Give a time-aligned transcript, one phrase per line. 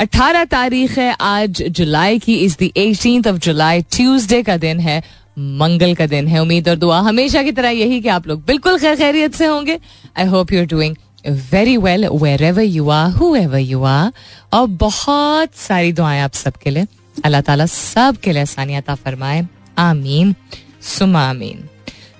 [0.00, 5.02] 18 तारीख है आज जुलाई की is the eighteen of July Tuesday का दिन है
[5.38, 8.78] मंगल का दिन है। उम्मीद और दुआ हमेशा की तरह यही कि आप लोग बिल्कुल
[8.78, 9.78] खैर खैरियत से होंगे।
[10.18, 10.96] I hope you are doing
[11.52, 12.06] very well
[12.42, 14.12] wherever you are whoever you are
[14.52, 16.86] और बहुत सारी दुआएँ आप सबके लिए।
[17.24, 19.46] अल्लाह ताला सब के लिए आसानियत फरमाए।
[19.78, 20.34] आमीन।
[20.82, 21.68] सुमा आमीन।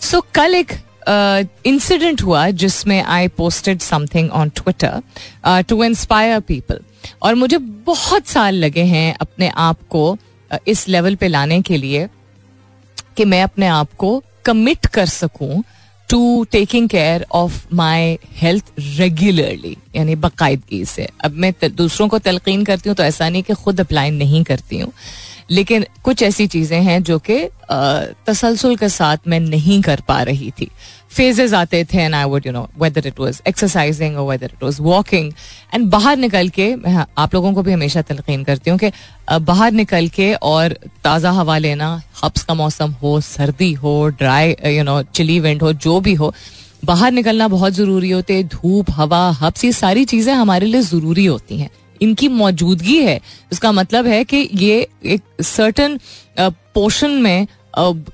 [0.01, 0.73] सो कल एक
[1.67, 6.81] इंसिडेंट uh, हुआ जिसमें I posted something on Twitter to inspire people
[7.23, 10.17] और मुझे बहुत साल लगे हैं अपने आप को
[10.69, 12.09] इस लेवल पे लाने के लिए
[13.17, 15.63] कि मैं अपने आप को कमिट कर सकूँ
[16.09, 22.65] to taking care of my health regularly यानी बाकायदगी से। अब मैं दूसरों को तलकीन
[22.65, 24.93] करती हूँ तो ऐसा नहीं कि खुद अप्लाई नहीं करती हूँ।
[25.51, 27.39] लेकिन कुछ ऐसी चीज़ें हैं जो कि
[28.27, 30.69] तसलसल के साथ मैं नहीं कर पा रही थी।
[31.11, 34.63] फेजेज आते थे and I would you know whether it was exercising और whether it
[34.65, 35.33] was walking
[35.75, 38.91] and बाहर निकल के, मैं आप लोगों को भी हमेशा तलकीन करती हूँ कि
[39.41, 41.91] बाहर निकल के और ताज़ा हवा लेना
[42.23, 46.33] हब्स का मौसम हो, सर्दी हो dry you know chilly wind हो, जो भी हो,
[46.85, 51.59] बाहर निकलना बहुत ज़रूरी होते, धूप, हवा हब्स ये सारी चीज़ें हमारे लिए ज़रूरी होती
[51.59, 51.71] हैं।
[52.01, 53.21] इनकी मौजूदगी है।
[53.53, 55.99] उसका मतलब है कि ये एक सर्टन
[56.39, 57.47] पोर्शन में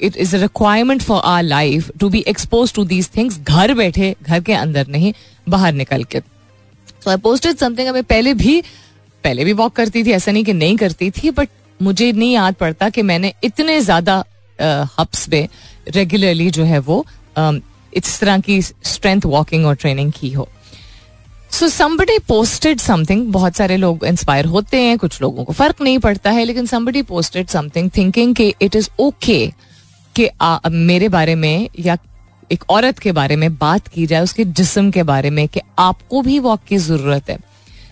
[0.03, 4.15] it is a requirement for our life to be expose to these things घर बैठे,
[4.23, 5.13] घर के अंदर नहीं,
[5.47, 8.61] बाहर निकल के। सो आई पोस्टेड समथिंग मैं पहले भी
[9.25, 11.49] पहले भी वॉक करती थी, ऐसा नहीं कि नहीं करती थी बट
[11.81, 14.25] मुझे नहीं याद पड़ता कि मैंने इतने ज़्यादा
[14.99, 15.49] हब्स पे
[15.89, 17.05] रेगुलरली जो है वो
[17.93, 20.49] इस तरह की स्ट्रेंथ वॉकिंग और ट्रेनिंग की हो।
[21.57, 25.99] सो समबडी पोस्टेड समथिंग बहुत सारे लोग इंस्पायर होते हैं, कुछ लोगों को फ़र्क नहीं
[25.99, 29.47] पड़ता है, लेकिन समबडी पोस्टेड समथिंग थिंकिंग कि इट इज़ ओके
[30.15, 30.29] कि
[30.71, 31.97] मेरे बारे में या
[32.51, 36.23] एक औरत के बारे में बात की जाए, उसके जिस्म के बारे में कि आपको
[36.23, 37.39] भी वॉक की ज़रूरत है।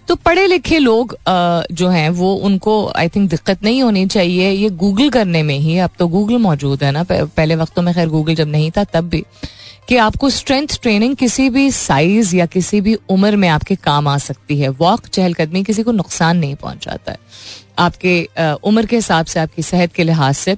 [0.08, 4.70] तो पढ़े लिखे लोग जो हैं, वो उनको आई थिंक दिक्कत नहीं होनी चाहिए। ये
[4.70, 8.34] गूगल करने में ही, अब तो गूगल मौजूद है ना पहले वक्तों में खैर गूगल
[8.34, 9.24] जब नहीं था, तब भी।
[9.88, 14.16] कि आपको स्ट्रेंथ ट्रेनिंग किसी भी साइज़ या किसी भी उम्र में आपके काम आ
[14.18, 17.18] सकती है। वॉक चहलकदमी किसी को नुकसान नहीं पहुंचाता है।
[17.78, 18.28] आपके
[18.64, 20.56] उम्र के हिसाब से, आपकी सेहत के लिहाज से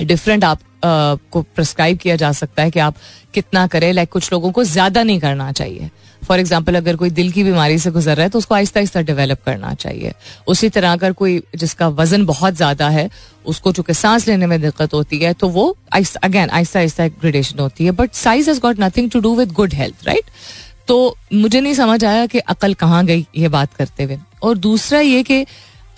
[0.00, 2.96] डिफरेंट आप को प्रिस्क्राइब किया जा सकता है कि आप
[3.34, 5.90] कितना करें। लाइक कुछ लोगों को ज़्यादा नहीं करना चाहिए।
[6.22, 9.00] फॉर एग्ज़ाम्पल अगर कोई दिल की बीमारी से गुजर रहा है तो उसको आहिस्ता आहिस्ता
[9.02, 10.12] डेवलप करना चाहिए।
[10.46, 13.08] उसी तरह अगर कोई जिसका वज़न बहुत ज़्यादा है,
[13.46, 17.84] उसको चूँकि सांस लेने में दिक्कत होती है तो वो अगेन आहिस्ता आहिस्ता ग्रेडेशन होती
[17.84, 20.30] है। But size has got nothing to do with good health right
[20.88, 25.00] तो मुझे नहीं समझ आया कि अकल कहाँ गई ये बात करते हुए। और दूसरा
[25.00, 25.44] ये कि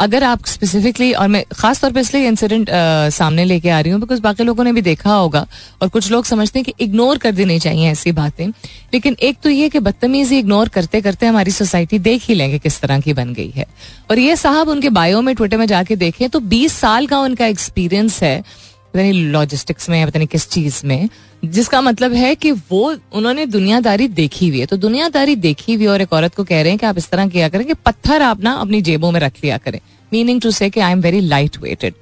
[0.00, 2.70] अगर आप स्पेसिफिकली और मैं खास तौर पे इसलिए इंसिडेंट
[3.12, 5.46] सामने लेके आ रही हूँ बिकॉज़ बाकी लोगों ने भी देखा होगा,
[5.82, 8.46] और कुछ लोग समझते हैं कि इग्नोर कर देनी चाहिए ऐसी बातें।
[8.92, 12.80] लेकिन एक तो ये कि बदतमीजी इग्नोर करते करते हमारी सोसाइटी देख ही लेंगे किस
[12.80, 13.66] तरह की बन गई है।
[14.10, 17.46] और ये साहब उनके बायो में ट्विटर में जाके देखें तो बीस साल का उनका
[17.46, 18.42] एक्सपीरियंस है
[18.94, 21.08] पता नहीं लॉजिस्टिक्स में पता नहीं किस चीज़ में,
[21.44, 26.00] जिसका मतलब है कि वो उन्होंने दुनियादारी देखी हुई है। तो दुनियादारी देखी हुई और
[26.00, 28.40] एक औरत को कह रहे हैं कि आप इस तरह किया करें कि पत्थर आप
[28.40, 29.80] ना अपनी जेबों में रख लिया करें।
[30.12, 31.94] Meaning to say I am very light weighted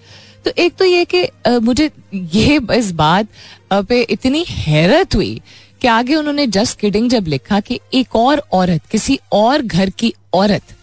[0.44, 1.27] तो एक तो ये कि
[1.60, 3.28] मुझे ये इस बात
[3.72, 5.41] पे इतनी हैरत हुई
[5.82, 10.12] कि आगे उन्होंने जस्ट किडिंग जब लिखा कि एक और औरत, किसी और घर की
[10.34, 10.75] औरत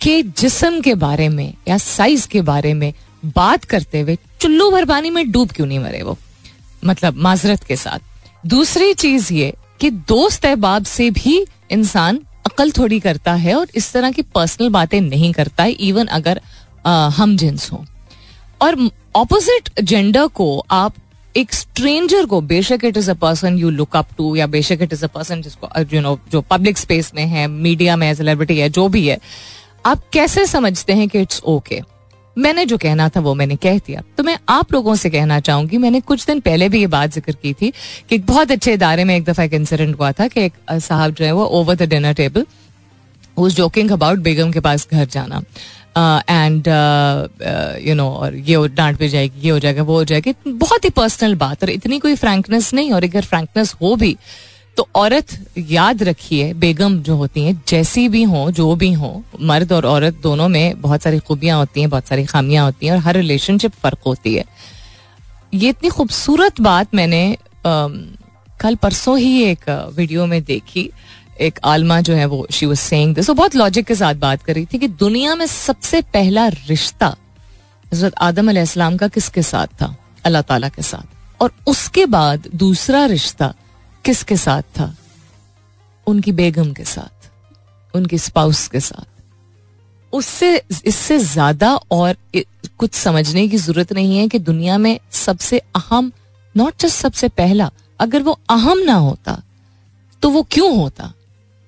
[0.00, 2.92] के जिसम के बारे में या साइज़ के बारे में
[3.24, 6.16] बात करते हुए चुल्लू भर पानी में डूब क्यों नहीं मरे वो?
[6.84, 7.98] मतलब माजरत के साथ।
[8.46, 13.92] दूसरी चीज़ ये कि दोस्त अहबाब से भी इंसान अकल थोड़ी करता है और इस
[13.92, 16.40] तरह की पर्सनल बातें नहीं करता है इवन अगर
[16.86, 17.84] आ, हम जिन्स हो।
[18.62, 20.94] और ऑपोजिट जेंडर को आप
[21.36, 24.92] एक स्ट्रेंजर को बेशक it is a person you look up to या बेशक इट
[24.92, 28.68] इज़ अ पर्सन जिसको यू नो जो पब्लिक स्पेस में है मीडिया में सेलिब्रिटी है
[28.68, 29.18] जो भी है
[29.86, 31.97] आप कैसे समझते हैं कि इट्स ओके okay?
[32.38, 35.78] मैंने जो कहना था वो मैंने कह दिया। तो मैं आप लोगों से कहना चाहूँगी,
[35.78, 37.70] मैंने कुछ दिन पहले भी ये बात ज़िक्र की थी
[38.08, 41.14] कि एक बहुत अच्छे इदारे में एक दफ़ा एक इंसिडेंट हुआ था कि एक साहब
[41.14, 42.46] जो है वो ओवर द डिनर टेबल
[43.36, 45.42] उस जोकिंग अबाउट बेगम के पास घर जाना।
[46.30, 46.68] एंड
[47.82, 50.90] यू नो और ये डांट भी जाएगी, ये हो जाएगा, वो हो जाएगा। बहुत ही
[50.90, 54.16] पर्सनल बात और इतनी कोई फ्रैंकनेस नहीं और अगर फ्रैंकनेस हो भी।
[54.78, 59.10] तो औरत याद रखिए बेगम जो होती हैं जैसी भी हो जो भी हो
[59.42, 62.92] मर्द और औरत दोनों में बहुत सारी खूबियाँ होती हैं बहुत सारी खामियाँ होती हैं
[62.92, 64.44] और हर रिलेशनशिप फ़र्क होती है।
[65.54, 67.22] ये इतनी खूबसूरत बात मैंने
[67.66, 67.88] आ,
[68.60, 70.90] कल परसों ही एक वीडियो में देखी।
[71.40, 74.66] एक आलमा जो है वो शी वॉज़ दिस बहुत लॉजिक के साथ बात कर रही
[74.72, 77.14] थी कि दुनिया में सबसे पहला रिश्ता
[77.92, 79.94] हज़रत आदम अलैहिस्सलाम का किसके साथ था?
[80.24, 83.54] अल्लाह ताला के साथ। और उसके बाद दूसरा रिश्ता
[84.08, 84.94] किसके साथ था?
[86.06, 87.30] उनकी बेगम के साथ,
[87.94, 89.06] उनकी स्पाउस के साथ।
[90.12, 92.16] उससे, इससे ज़्यादा और
[92.78, 96.10] कुछ समझने की ज़रूरत नहीं है कि दुनिया में सबसे अहम
[96.54, 97.70] नॉट जस्ट सबसे पहला,
[98.00, 99.42] अगर वो अहम ना होता
[100.22, 101.12] तो वो क्यों होता?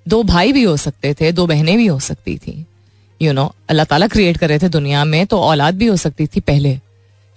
[0.06, 2.64] दो भाई भी हो सकते थे, दो बहनें भी हो सकती थी।
[3.20, 6.26] यू नो अल्लाह ताला क्रिएट कर रहे थे दुनिया में तो औलाद भी हो सकती
[6.26, 6.78] थी पहले।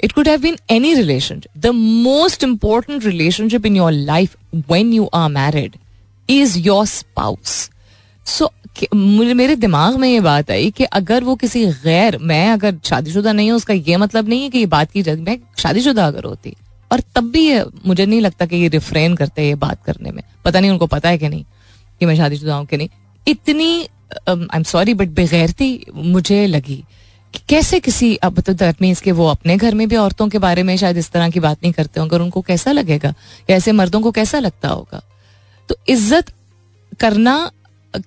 [0.04, 1.68] It could have been any relationship the
[2.08, 5.76] most important relationship in your life when you are married
[6.30, 7.70] is your spouse
[8.26, 8.52] so
[9.12, 13.50] मेरे दिमाग में ये बात आई कि अगर वो किसी गैर मैं अगर शादीशुदा नहीं
[13.50, 16.56] हूँ उसका ये मतलब नहीं है कि ये बात की जग मैं शादीशुदा अगर होती
[16.92, 20.24] और तब भी ये मुझे नहीं लगता कि ये रिफ्रेन करते ये बात करने में
[20.46, 21.44] पता नहीं उनको पता है कि नहीं
[22.02, 22.90] कि मैं शादीशुदा हूँ कि नहीं
[23.28, 23.70] इतनी
[24.30, 26.84] आई एम सॉरी बट बेगैरती मुझे लगी
[27.50, 30.64] कैसे किसी, अब तो दैट मीन्स कि वो अपने घर में भी औरतों के बारे
[30.64, 33.14] में शायद इस तरह की बात नहीं करते होंगे उनको कैसा लगेगा?
[33.50, 35.02] या ऐसे मर्दों को कैसा लगता होगा?
[35.70, 36.32] तो इज़्ज़त
[37.00, 37.52] करना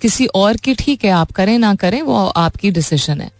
[0.00, 3.30] किसी और की ठीक है, आप करें ना करें, वो आपकी डिसीज़न है।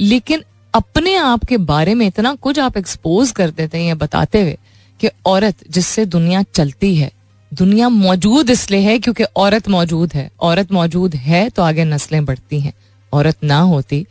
[0.00, 0.42] लेकिन
[0.74, 4.56] अपने आप के बारे में इतना कुछ आप एक्सपोज कर देते हैं बताते हुए
[5.00, 7.10] कि औरत जिससे दुनिया चलती है,
[7.52, 12.60] दुनिया मौजूद इसलिए है क्योंकि औरत मौजूद है। औरत मौजूद है तो आगे नस्लें बढ़ती
[12.60, 12.72] हैं।
[13.12, 14.06] औरत ना होती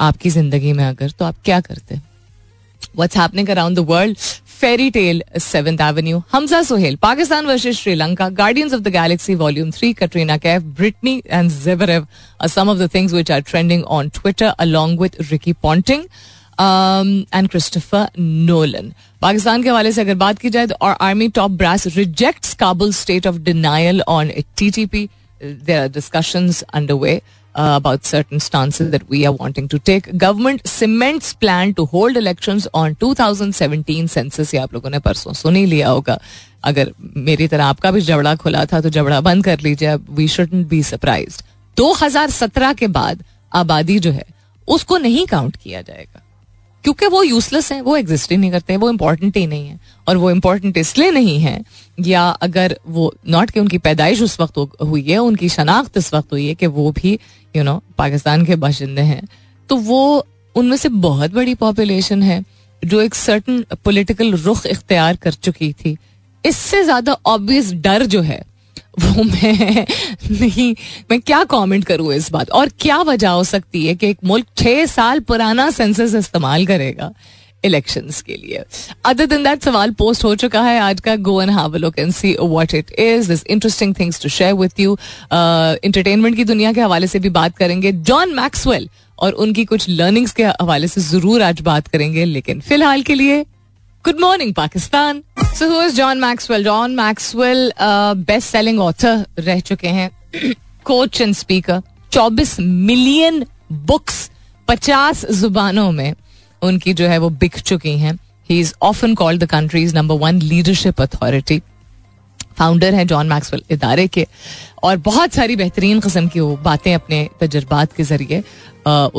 [0.00, 2.00] आपकी ज़िंदगी में अगर तो आप क्या करते?
[3.16, 4.16] Happening around the world
[4.60, 9.92] fairy tale seventh avenue Hamza Sohail Pakistan versus Sri Lanka Guardians of the Galaxy volume three
[9.92, 12.06] Katrina Kaif Britney and जेबरव
[12.48, 16.04] some of the things which are trending on Twitter along with Ricky Ponting
[16.60, 21.86] and Christopher Nolan Pakistan के हवाले से अगर बात की जाए तो army top brass
[21.96, 25.08] reject Kabul state of denial on T T P
[25.40, 27.20] there are discussions under way
[27.56, 32.60] about certain stances that we are wanting to take government cements plan to hold election
[32.74, 36.18] on 2017 census ये आप लोगों ने परसों सुन ही लिया होगा।
[36.64, 40.54] अगर मेरी तरह आपका भी जबड़ा खुला था तो जबड़ा बंद कर लीजिए वी शुड
[40.68, 41.40] बी सरप्राइज़
[41.76, 43.24] 2017 के बाद
[43.54, 44.24] आबादी जो है,
[44.68, 46.22] उसको नहीं काउंट किया जाएगा।
[46.86, 49.78] क्योंकि वो यूजलेस है वो एग्जिस्ट ही नहीं करते हैं वो इम्पोर्टेंट ही नहीं है
[50.08, 51.58] और वो इम्पोर्टेंट इसलिए नहीं है
[52.00, 56.32] या अगर वो नॉट कि उनकी पैदाइश उस वक्त हुई है उनकी शनाख्त इस वक्त
[56.32, 57.18] हुई है कि वो भी you
[57.54, 59.22] you know know, Pakistan के बाशिंदे हैं।
[59.70, 62.42] तो वो उनमें से बहुत बड़ी पॉपुलेशन है
[62.82, 65.96] जो एक सर्टन पोलिटिकल रुख इख्तियार कर चुकी थी।
[66.44, 68.42] इससे ज़्यादा ऑब्वियस डर जो है
[69.00, 69.86] वो मैं
[70.30, 70.74] नहीं,
[71.10, 72.50] मैं क्या कमेंट करूँ इस बात?
[72.50, 77.12] और क्या वजह हो सकती है कि एक मुल्क छह साल पुराना सेंसस इस्तेमाल करेगा
[77.64, 78.62] इलेक्शंस के लिए?
[79.04, 82.12] अदर दिन दैट सवाल पोस्ट हो चुका है आज का go and have look and
[82.12, 84.96] see what it is this interesting things to share with you
[85.32, 88.88] entertainment की दुनिया के हवाले से भी बात करेंगे जॉन मैक्सवेल
[89.18, 93.44] और उनकी कुछ लर्निंग्स के हवाले से ज़रूर आज बात करेंगे, लेकिन फ़िलहाल के लिए
[94.06, 95.22] good morning Pakistan
[95.58, 97.72] so who is John Maxwell John Maxwell
[98.26, 100.10] best selling author रह चुके हैं
[100.84, 101.80] coach and speaker
[102.12, 103.44] 24 million
[103.88, 104.30] books
[104.68, 106.14] 50 जुबानों में
[106.62, 108.14] उनकी जो है वो बिक चुकी हैं।
[108.50, 111.60] He is often called the country's number one leadership authority
[112.58, 114.26] founder हैं जॉन मैक्सवेल इदारे के।
[114.82, 118.42] और बहुत सारी बेहतरीन कस्म की वो बातें अपने तजर्बात के ज़रिए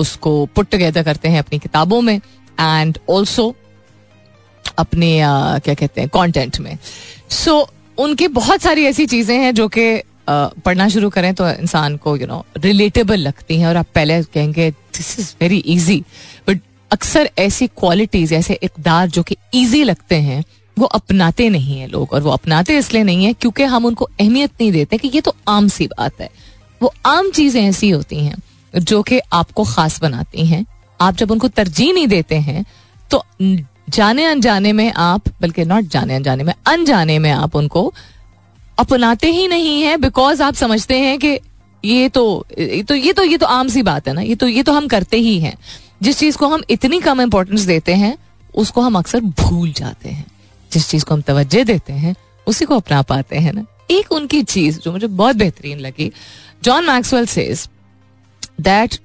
[0.01, 2.20] उसको पुट टुगेदर करते हैं अपनी किताबों में।
[2.60, 3.53] एंड ऑल्सो
[4.77, 6.77] अपने आ, क्या कहते हैं कंटेंट में।
[7.29, 7.67] सो so,
[7.98, 12.27] उनकी बहुत सारी ऐसी चीज़ें हैं जो कि पढ़ना शुरू करें तो इंसान को यू
[12.27, 16.00] नो रिलेटेबल लगती हैं और आप पहले कहेंगे this is very easy
[16.48, 20.43] but अक्सर ऐसी क्वालिटीज ऐसे इकदार जो कि ईजी लगते हैं
[20.77, 24.51] वो अपनाते नहीं है लोग और वो अपनाते इसलिए नहीं है क्योंकि हम उनको अहमियत
[24.62, 26.29] नहीं देते कि ये तो आम सी बात है।
[26.81, 28.36] वो आम चीज़ें ऐसी होती हैं
[28.74, 30.65] जो कि आपको खास बनाती हैं।
[31.00, 32.65] आप जब उनको तरजीह नहीं देते हैं
[33.12, 33.24] तो
[33.88, 37.94] जाने अनजाने में आप, बल्कि नॉट जाने अनजाने में अनजाने में आप उनको
[38.79, 41.39] अपनाते ही नहीं है बिकॉज़ आप समझते हैं कि
[41.84, 44.48] ये तो ये तो ये तो ये तो आम सी बात है ना, ये तो
[44.48, 45.58] ये तो हम करते ही हैं।
[46.01, 48.17] जिस चीज़ को हम इतनी कम इंपॉर्टेंस देते हैं,
[48.56, 50.25] उसको हम अक्सर भूल जाते हैं।
[50.72, 52.15] जिस चीज़ को हम तवज्जो देते हैं,
[52.48, 56.12] उसी को अपना पाते हैं ना। एक उनकी चीज़ जो मुझे बहुत बेहतरीन लगी
[56.63, 57.67] जॉन मैक्सवेल सेज
[58.62, 58.98] दैट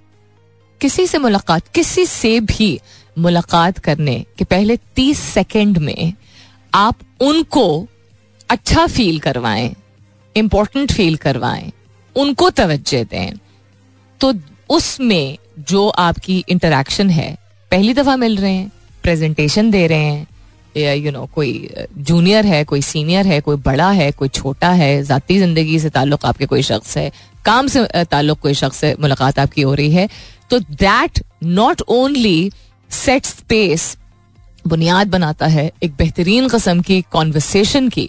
[0.81, 2.79] किसी से मुलाकात, किसी से भी
[3.16, 6.12] मुलाकात करने के पहले तीस सेकेंड में
[6.73, 7.87] आप उनको
[8.50, 9.75] अच्छा फील करवाएँ
[10.37, 11.71] इम्पोर्टेंट फील करवाएँ,
[12.16, 13.33] उनको तवज्जो दें।
[14.21, 14.33] तो
[14.71, 17.37] उसमें जो आपकी इंटरेक्शन है,
[17.71, 18.71] पहली दफ़ा मिल रहे हैं
[19.04, 20.26] प्रेजेंटेशन दे रहे हैं,
[20.76, 21.69] या यू नो कोई
[22.00, 26.25] जूनियर है, कोई सीनियर है, कोई बड़ा है, कोई छोटा है, ज़ाती ज़िंदगी से ताल्लुक
[26.26, 27.11] आपके कोई शख्स है,
[27.45, 30.09] काम से ताल्लुक कोई शख्स से मुलाकात आपकी हो रही है
[30.50, 32.50] तो that not only
[32.93, 33.97] set space
[34.67, 38.09] बुनियाद बनाता है एक बेहतरीन कस्म की कॉन्वर्सेशन की।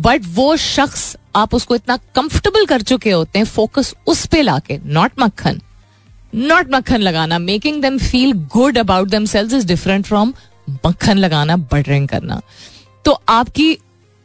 [0.00, 4.78] बट वो शख्स आप उसको इतना कंफर्टेबल कर चुके होते हैं फोकस उस पे लाके
[4.84, 5.60] नॉट मक्खन।
[6.34, 10.34] नॉट मक्खन लगाना making them feel good about themselves is different from
[10.86, 12.40] मक्खन लगाना बटरिंग करना।
[13.04, 13.76] तो आपकी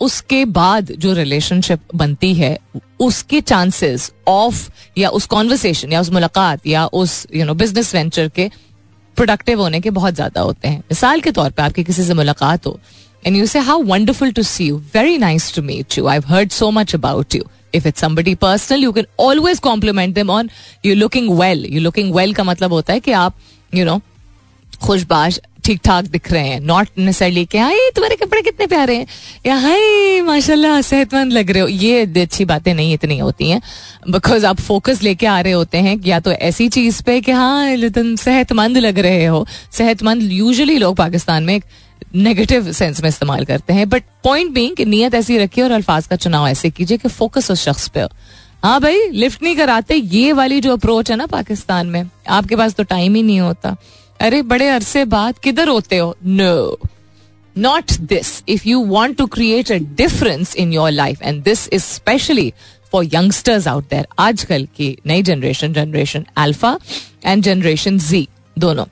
[0.02, 2.58] उसके बाद जो रिलेशनशिप बनती है,
[3.00, 8.28] उसके चांसेस ऑफ़ या उस कॉन्वर्सेशन या उस मुलाकात या उस यू नो बिज़नेस वेंचर
[8.30, 8.50] के
[9.17, 12.67] प्रोडक्टिव होने के बहुत ज़्यादा होते हैं। मिसाल के तौर पर आपकी किसी से मुलाकात
[12.67, 12.79] हो
[13.25, 16.51] and you say how wonderful to see you very nice to meet you I heard
[16.51, 17.43] so much about you
[17.75, 20.50] if it's somebody personal you can always compliment them on
[20.86, 23.36] you looking well you looking well का मतलब होता है कि आप
[23.75, 24.00] you no
[24.81, 29.07] खुशबाश ठीक ठाक दिख रहे हैं। नॉट नेसेसरली कि, हाय, तुम्हारे कपड़े कितने प्यारे हैं?
[29.45, 33.62] या, हाय, माशाल्लाह, सेहतमंद लग रहे हो। ये अच्छी बातें नहीं इतनी होती हैं।
[34.09, 37.89] बिकॉज़ आप फोकस लेके आ रहे होते हैं, या तो ऐसी चीज़ पे कि हाँ
[37.89, 41.62] तुम सेहतमंद लग रहे हो। सेहतमंद यूजली लोग पाकिस्तान में
[42.15, 46.07] नेगेटिव सेंस में इस्तेमाल करते हैं। बट पॉइंट बीइंग कि नीयत ऐसी रखिए और अल्फाज
[46.07, 48.09] का चुनाव ऐसे कीजिए कि फोकस उस शख्स पे हो।
[48.63, 52.74] हाँ भाई लिफ्ट नहीं कराते, ये वाली जो अप्रोच है ना पाकिस्तान में, आपके पास
[52.74, 53.75] तो टाइम ही नहीं होता।
[54.19, 56.15] अरे बड़े अरसे बाद किधर होते हो?
[56.25, 56.79] No
[57.55, 61.83] not this if you want to create a difference in your life and this is
[61.83, 62.51] specially
[62.91, 66.77] for youngsters out there आजकल की नई generation generation alpha
[67.25, 68.27] and generation Z
[68.59, 68.86] दोनों।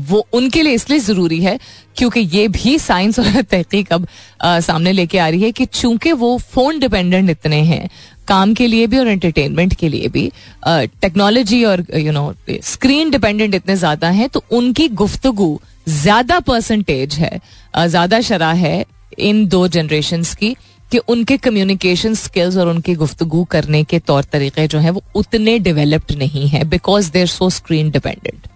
[0.00, 1.58] वो उनके लिए इसलिए ज़रूरी है
[1.96, 4.06] क्योंकि ये भी साइंस और तहकीक अब
[4.42, 7.88] आ, सामने लेके आ रही है कि चूँकि वो फ़ोन डिपेंडेंट इतने हैं
[8.32, 10.30] काम के लिए भी और एंटरटेनमेंट के लिए भी
[10.66, 12.32] टेक्नोलॉजी और यू नो
[12.64, 15.58] स्क्रीन डिपेंडेंट इतने ज़्यादा हैं तो उनकी गुफ्तगु
[15.90, 17.38] ज़्यादा परसेंटेज है
[17.76, 18.84] ज़्यादा शराह है
[19.20, 20.54] इन दो जनरेशन की
[20.90, 25.58] कि उनके कम्युनिकेशन स्किल्स और उनकी गुफ्तगु करने के तौर तरीके जो है वो उतने
[25.60, 28.46] डेवलप्ड नहीं है because they're so screen dependent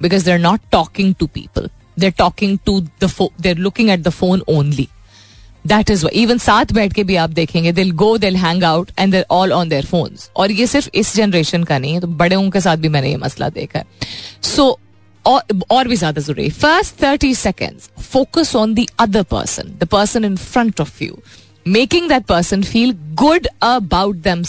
[0.00, 1.68] because they are not talking to people
[1.98, 4.88] they're talking to the they're looking at the phone only
[5.66, 9.12] that is even साथ बैठ के भी आप देखेंगे they'll go they'll hang out and
[9.12, 12.50] they're all on their phones और ये सिर्फ़ इस जनरेशन का नहीं है तो बड़े
[12.50, 13.84] के साथ भी मैंने ये मसला देखा है।
[14.42, 14.78] सो so,
[15.24, 20.24] और, और भी ज़्यादा ज़रूरी first thirty seconds focus on the other person the person
[20.24, 21.18] in front of you
[21.66, 24.44] making that person feel good about them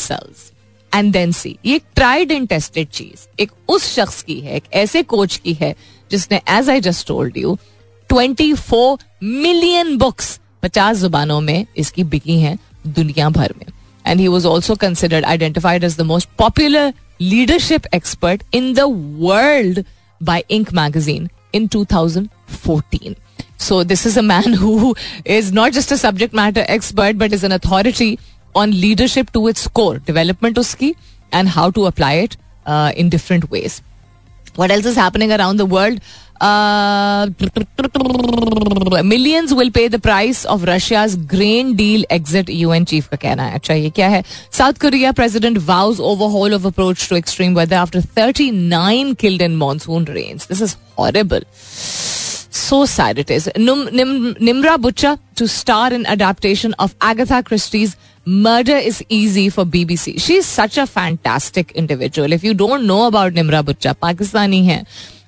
[0.96, 5.04] and then see ये ट्राइड एंड टेस्टेड चीज़ एक उस शख्स की है एक ऐसे
[5.04, 5.76] कोच की है
[6.12, 7.58] जिसने as I just told you
[8.10, 13.66] twenty four million books पचास जुबानों में इसकी बिकी है दुनिया भर में।
[14.06, 18.86] And he was also considered identified as the most popular leadership expert in the
[19.22, 19.84] world
[20.22, 22.28] by Inc magazine in two thousand
[22.66, 23.16] fourteen
[23.60, 24.94] so this is a man who
[25.28, 28.18] is not just a subject matter expert but is an authority
[28.56, 30.94] on leadership to its core development उसकी
[31.34, 32.36] and how to apply it
[32.98, 33.82] in different ways
[34.60, 36.02] what else is happening around the world
[39.05, 43.55] Millions will pay the price of Russia's grain deal exit UN chief का कहना है
[43.55, 44.23] अच्छा ये क्या है
[44.59, 50.07] South Korea president vows overhaul of approach to extreme weather after 39 killed in monsoon
[50.07, 51.45] rains this is horrible
[52.55, 53.47] so sad it is.
[53.57, 59.65] Nim, Nim, Nimra Butcha to star in adaptation of Agatha Christie's Murder is Easy for
[59.65, 60.21] BBC.
[60.21, 62.33] She is such a fantastic individual.
[62.33, 64.79] If you don't know about Nimra Butcha, Pakistani hai.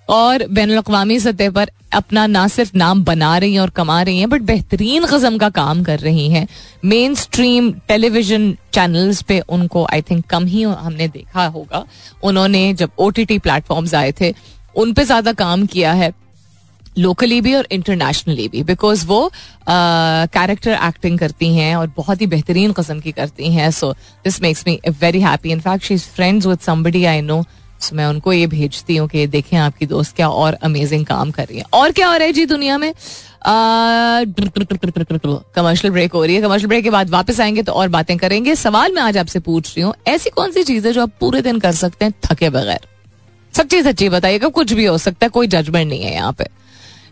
[0.07, 4.19] और बैन अवी सतह पर अपना ना सिर्फ़ नाम बना रही हैं और कमा रही
[4.19, 6.47] हैं बट बेहतरीन कस्म का काम कर रही हैं।
[6.85, 11.85] मेन स्ट्रीम टेलीविज़न चैनल्स पे उनको आई थिंक कम ही हमने देखा होगा।
[12.23, 14.33] उन्होंने जब ओ टी टी प्लेटफॉर्म्स आए थे,
[14.75, 16.13] उन पे ज़्यादा काम किया है
[16.97, 19.31] लोकली भी और इंटरनेशनली भी बिकॉज़ वो
[19.67, 23.91] कैरेक्टर एक्टिंग करती हैं और बहुत ही बेहतरीन कस्म की करती हैं। So
[24.25, 27.43] this makes me very happy in fact she is friends with somebody I know
[27.81, 31.45] so मैं उनको ये भेजती हूँ कि देखें आपकी दोस्त क्या और अमेजिंग काम कर
[31.45, 32.93] रही है। और क्या हो रहा है जी दुनिया में?
[35.55, 38.55] कमर्शियल ब्रेक हो रही है। कमर्शियल ब्रेक के बाद वापस आएँगे तो और बातें करेंगे।
[38.55, 41.41] सवाल मैं आज आपसे पूछ रही हूँ, ऐसी कौन सी चीज़ है जो आप पूरे
[41.41, 42.79] दिन कर सकते हैं थके बगैर?
[43.53, 46.45] सच्ची सच्ची बताइएगा, कुछ भी हो सकता है, कोई जजमेंट नहीं है यहाँ पे।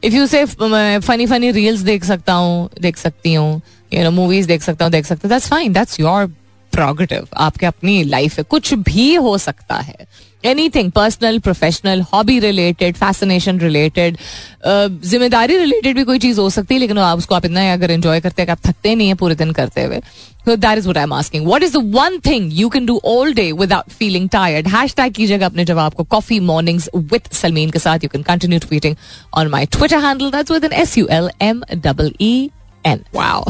[0.03, 3.61] If you say funny funny reels देख सकता हूँ, देख सकती हूँ
[3.91, 6.31] यू नो मूवीज़ देख सकता हूँ, देख सकता हूँ that's fine that's your
[6.71, 10.07] prerogative आपके अपनी लाइफ है। कुछ भी हो सकता है।
[10.69, 14.17] Anything personal professional hobby related fascination related
[14.65, 18.19] ज़िम्मेदारी रिलेटेड भी कोई चीज़ हो सकती है, लेकिन आप उसको आप इतना अगर एंजॉय
[18.21, 19.99] करते हैं आप थकते नहीं है पूरे दिन करते हुए
[20.45, 22.99] तो that is what I am asking what is the one thing you can do
[23.05, 27.79] all day without feeling tired hashtag कीजिएगा अपने जवाब को कॉफ़ी मॉर्निंग्स विद सलमीन के
[27.79, 28.03] साथ.
[28.03, 28.95] You can continue tweeting
[29.33, 32.49] on my Twitter handle that's with an S U L M double E
[32.86, 33.44] an wow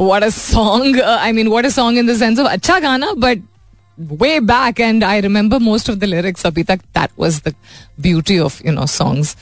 [0.00, 3.42] what a song I mean what a song in the sense of अच्छा गाना but
[4.20, 7.54] way back and I remember most of the lyrics abhi tak that was the
[8.06, 9.32] beauty of you know songs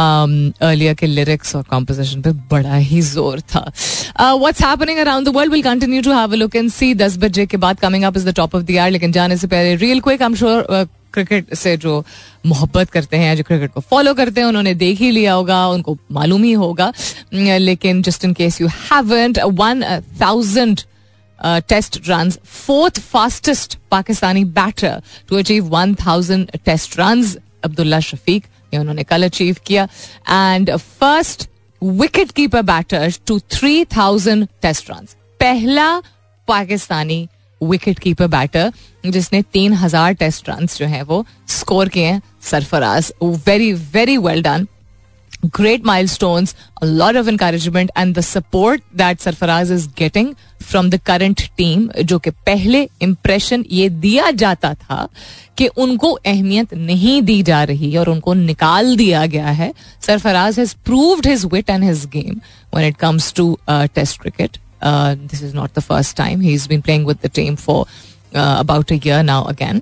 [0.00, 5.28] um, earlier के lyrics और composition पे बड़ा ही जोर था uh, what's happening around
[5.30, 8.08] the world we'll continue to have a look and see 10 बजे के बाद coming
[8.10, 10.58] up is the top of the hour लेकिन जाने से पहले real quick I'm sure
[10.78, 12.03] uh, cricket से जो
[12.45, 15.97] मोहब्बत करते हैं जो क्रिकेट को फॉलो करते हैं, उन्होंने देख ही लिया होगा, उनको
[16.11, 16.91] मालूम ही होगा।
[17.33, 19.83] लेकिन just in case you haven't one
[20.21, 20.79] thousand
[21.69, 27.23] test run fourth fastest Pakistani batter to achieve one thousand test run
[27.63, 29.87] Abdullah Shafique ये उन्होंने कल अचीव किया।
[30.29, 31.47] And first
[31.81, 35.07] wicket keeper batter to three thousand test run
[35.39, 36.01] पहला
[36.47, 37.27] Pakistani
[37.61, 38.71] wicket keeper batter
[39.05, 43.11] जिसने तीन हज़ार test run जो है वो स्कोर किए हैं Sarfaraz.
[43.21, 44.67] Very very well done
[45.47, 50.99] great mile a lot of encouragement, and the support that Sarfaraz is getting from the
[51.09, 55.07] current team जो कि पहले इम्प्रेशन ये दिया जाता था
[55.57, 59.73] कि उनको अहमियत नहीं दी जा रही और उनको निकाल दिया गया है।
[60.07, 62.39] Sarfaraz has proved his wit and his game
[62.75, 66.81] when it comes to test cricket this is not the first time he is been
[66.81, 67.85] playing with the team for
[68.33, 69.81] about a year now again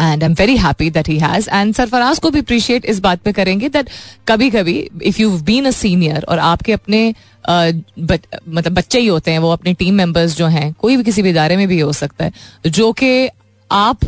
[0.00, 3.20] and I am very happy that he has and Sarfaraz को भी appreciate इस बात
[3.20, 3.90] पे करेंगे that
[4.28, 7.08] कभी कभी if you been a senior और आपके अपने
[7.48, 11.30] मतलब बच्चे ही होते हैं वो अपने टीम मेंबर्स जो हैं कोई भी किसी भी
[11.30, 13.28] इदारे में भी हो सकता है जो कि
[13.70, 14.04] आप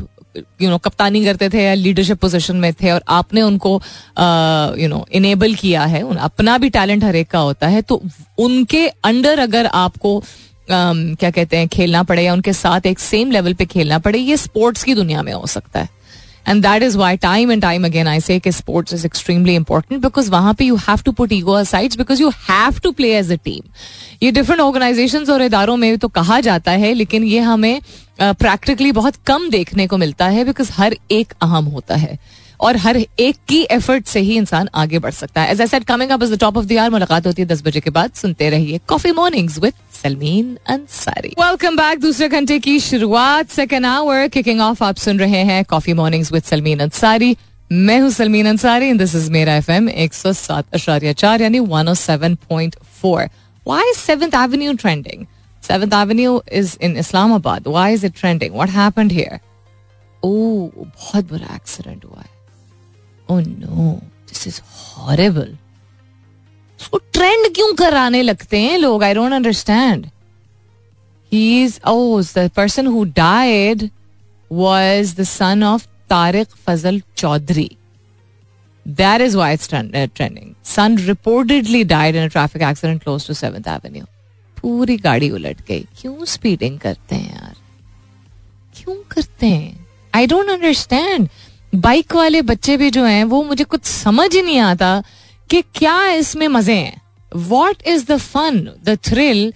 [0.63, 3.75] यू नो कप्तानी करते थे या लीडरशिप पोजीशन में थे और आपने उनको
[4.79, 8.01] यू नो इनेबल किया है अपना भी टैलेंट हर एक का होता है तो
[8.39, 10.23] उनके अंडर अगर आपको
[10.71, 14.37] क्या कहते हैं खेलना पड़े या उनके साथ एक सेम लेवल पे खेलना पड़े ये
[14.37, 15.89] स्पोर्ट्स की दुनिया में हो सकता है।
[16.49, 20.31] And that is why time and time again I say sports is extremely important because
[20.31, 23.37] वहाँ पे you have to put ego sides because you have to play as a
[23.45, 23.63] team
[24.23, 27.81] ये डिफरेंट ऑर्गेनाइजेशन और इदारों में तो कहा जाता है लेकिन ये हमें
[28.21, 32.19] प्रैक्टिकली uh, बहुत कम देखने को मिलता है बिकॉज़ हर एक अहम होता है।
[32.61, 35.85] और हर एक की एफर्ट से ही इंसान आगे बढ़ सकता है। As I said
[35.85, 38.51] coming up is top of the hour मुलाकात होती है दस बजे के बाद। सुनते
[38.51, 44.61] रहिए coffee mornings with Salmeen Ansari welcome back दूसरे घंटे की शुरुआत। सेकेंड आवर किकिंग
[44.61, 47.37] ऑफ़ आप सुन रहे हैं coffee mornings with Salmeen Ansari
[47.71, 51.59] मैं हूँ सलमीन अंसारी दिस इज़ मेरा एफ़ एम एक सौ सात अशारिया चार, यानी
[51.61, 53.29] one O seven point four
[53.67, 55.27] why is Seventh Avenue trending
[55.63, 58.71] Seventh Avenue is in Islamabad why is it trending what
[59.13, 59.39] here
[60.23, 60.33] ओ
[60.75, 62.37] बहुत बुरा एक्सीडेंट हुआ है।
[63.31, 63.93] नो
[64.29, 64.61] दिस इज़
[64.97, 65.57] हॉरेबल
[66.81, 69.03] उसको ट्रेंड क्यों कराने लगते हैं लोग?
[69.03, 70.07] I don't understand
[71.33, 71.79] he is
[72.39, 73.89] the person who died
[74.51, 77.71] was the son of Tariq Fazal Chaudhry
[78.87, 84.05] there is why's trending son reportedly died in traffic accident close to seven avenue
[84.57, 85.85] पूरी गाड़ी उलट गई.
[86.01, 87.55] क्यों स्पीडिंग करते हैं यार?
[88.75, 89.87] क्यों करते हैं?
[90.15, 91.29] आई डोंट अंडरस्टैंड
[91.73, 95.03] बाइक वाले बच्चे भी जो हैं, वो मुझे कुछ समझ ही नहीं आता
[95.51, 97.01] कि क्या इसमें मज़े हैं।
[97.33, 99.53] What is the fun the thrill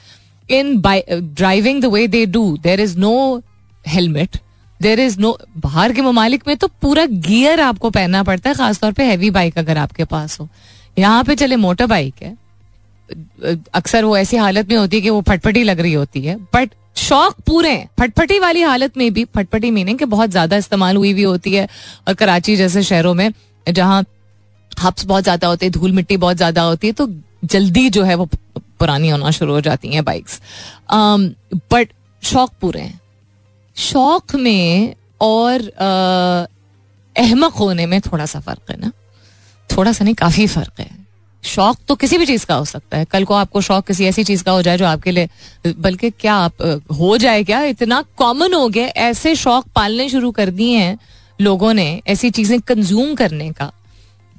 [0.48, 3.42] in driving the way they do there is no
[3.84, 4.36] helmet
[4.80, 8.92] there is no बाहर के ममालिक में तो पूरा गियर आपको पहनना पड़ता है, खासतौर
[8.92, 10.48] पे हैवी बाइक अगर आपके पास हो।
[10.96, 12.36] यहाँ पे चले मोटर बाइक है
[13.74, 16.70] अक्सर वो ऐसी हालत में होती है कि वो फटफटी लग रही होती है बट
[16.96, 21.22] शौक पूरे फटफटी वाली हालत में भी, फटफटी मीनिंग कि बहुत ज़्यादा इस्तेमाल हुई भी
[21.22, 21.68] होती है
[22.08, 23.32] और कराची जैसे शहरों में,
[23.66, 24.04] जहाँ
[24.72, 27.08] हब्स बहुत ज़्यादा होते हैं, धूल मिट्टी बहुत ज़्यादा होती है तो
[27.44, 28.26] जल्दी जो है वो
[28.78, 30.40] पुरानी होना शुरू हो जाती हैं बाइक्स
[30.92, 31.88] बट
[32.22, 33.00] शौक पूरे हैं।
[33.76, 35.68] शौक में और
[37.16, 38.90] अहमक होने में थोड़ा सा फ़र्क है ना?
[39.70, 41.01] थोड़ा सा नहीं, काफ़ी फ़र्क है।
[41.42, 44.24] शौक तो किसी भी चीज़ का हो सकता है। कल को आपको शौक किसी ऐसी
[44.24, 45.28] चीज़ का हो जाए जो आपके लिए,
[45.68, 47.62] बल्कि क्या आप हो जाए क्या?
[47.64, 50.98] इतना कॉमन हो गया ऐसे शौक पालने शुरू कर दिए हैं
[51.38, 53.70] लोगों ने, ऐसी चीज़ें कंज्यूम करने का।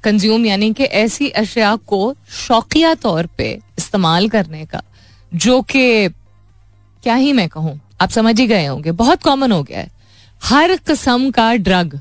[0.04, 4.82] कंज्यूम यानी कि ऐसी अशिया को शौकिया तौर पे इस्तेमाल करने का,
[5.32, 6.08] जो कि
[7.02, 9.90] क्या ही मैं कहूँ, आप समझ ही गए होंगे, बहुत कॉमन हो गया है।
[10.42, 12.00] हर किस्म का ड्रग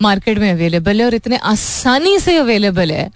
[0.00, 3.10] मार्केट में अवेलेबल है और इतने आसानी से अवेलेबल है।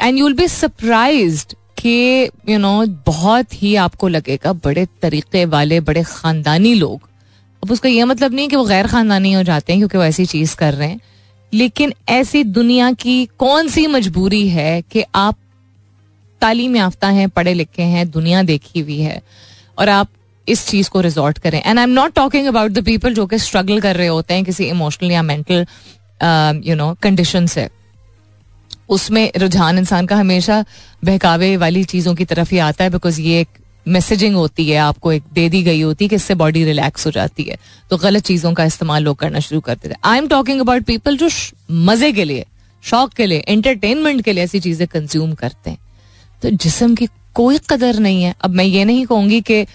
[0.00, 1.44] And you will be surprise
[1.78, 7.08] कि यू नो बहुत ही आपको लगेगा, बड़े तरीके वाले, बड़े खानदानी लोग।
[7.62, 10.26] अब उसका यह मतलब नहीं कि वो गैर खानदानी हो जाते हैं, क्योंकि वो ऐसी
[10.26, 11.00] चीज़ कर रहे हैं।
[11.52, 15.36] लेकिन ऐसी दुनिया की कौन सी मजबूरी है कि आप
[16.40, 19.20] तालीम याफ्ता हैं, पढ़े लिखे हैं, दुनिया देखी हुई है,
[19.78, 20.08] और आप
[20.48, 23.38] इस चीज़ को रिजॉर्ट करें। And I am not talking about the people जो कि
[23.38, 25.66] स्ट्रगल कर रहे होते हैं किसी इमोशनल या मेंटल
[26.66, 27.68] यू नो कंडीशन से।
[28.88, 30.64] उसमें रुझान इंसान का हमेशा
[31.04, 33.48] बहकावे वाली चीज़ों की तरफ़ ही आता है बिकॉज़ ये एक
[33.86, 37.10] मैसेजिंग होती है, आपको एक दे दी गई होती है कि इससे बॉडी रिलैक्स हो
[37.12, 37.56] जाती है।
[37.90, 41.16] तो गलत चीज़ों का इस्तेमाल लोग करना शुरू करते थे I am talking about people
[41.16, 41.28] जो
[41.70, 42.44] मज़े के लिए,
[42.84, 45.78] शौक के लिए एंटरटेनमेंट के लिए ऐसी चीज़ें कंज्यूम करते हैं।
[46.42, 49.66] तो जिसम की कोई कदर नहीं है। अब मैं ये नहीं कहूँगी कि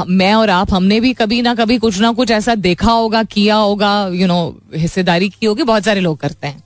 [0.00, 3.56] मैं और आप, हमने भी कभी ना कभी कुछ ना कुछ ऐसा देखा होगा, किया
[3.56, 6.62] होगा यू नो हिस्सेदारी की होगी, बहुत सारे लोग करते हैं।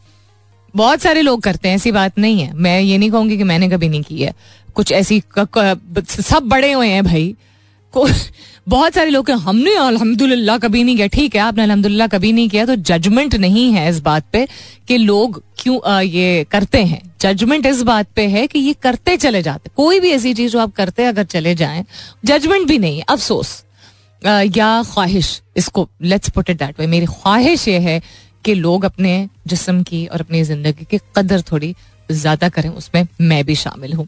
[0.75, 3.69] बहुत सारे लोग करते हैं, ऐसी बात नहीं है। मैं ये नहीं कहूँगी कि मैंने
[3.69, 4.35] कभी नहीं की है।
[4.75, 7.35] कुछ ऐसी सब बड़े हुए हैं भाई।
[7.95, 12.65] बहुत सारे लोग हमने अल्हम्दुलिल्लाह कभी नहीं किया। ठीक है, आपने अल्हम्दुलिल्लाह कभी नहीं किया
[12.67, 14.47] तो जजमेंट नहीं है इस बात पे
[14.89, 19.43] कि लोग क्यों ये करते हैं। जजमेंट इस बात पे है कि ये करते चले
[19.43, 21.85] जाते कोई भी ऐसी चीज़ जो आप करते अगर चले जाए
[22.25, 23.63] जजमेंट भी नहीं है। अफसोस।
[24.23, 28.01] या ख्वाहिश, इसको let's put it that way मेरी ख्वाहिश ये है
[28.45, 31.75] कि लोग अपने जिसम की और अपनी ज़िंदगी की कदर थोड़ी
[32.09, 34.07] ज़्यादा करें, उसमें मैं भी शामिल हूँ।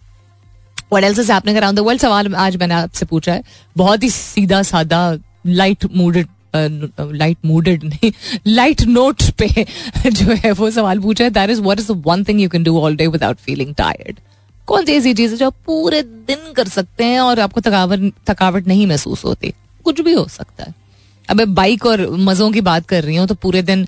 [0.93, 3.43] वट एल्स वर्ल्ड सवाल आज मैंने आपसे पूछा है।
[3.77, 5.01] बहुत ही सीधा सादा
[5.47, 8.11] लाइट मूडेड लाइट मूडेड नहीं
[8.47, 9.49] लाइट नोट पे
[10.11, 12.79] जो है वो सवाल पूछा है। That is what is one thing you can do
[12.81, 14.21] all day without feeling tired
[14.69, 18.67] कौन सी ऐसी चीज़ है जो पूरे दिन कर सकते हैं और आपको थकावट थकावट
[18.67, 19.53] नहीं महसूस होती?
[19.85, 20.75] कुछ भी हो सकता है।
[21.29, 23.87] अब बाइक और मजों की बात कर रही हूँ तो पूरे दिन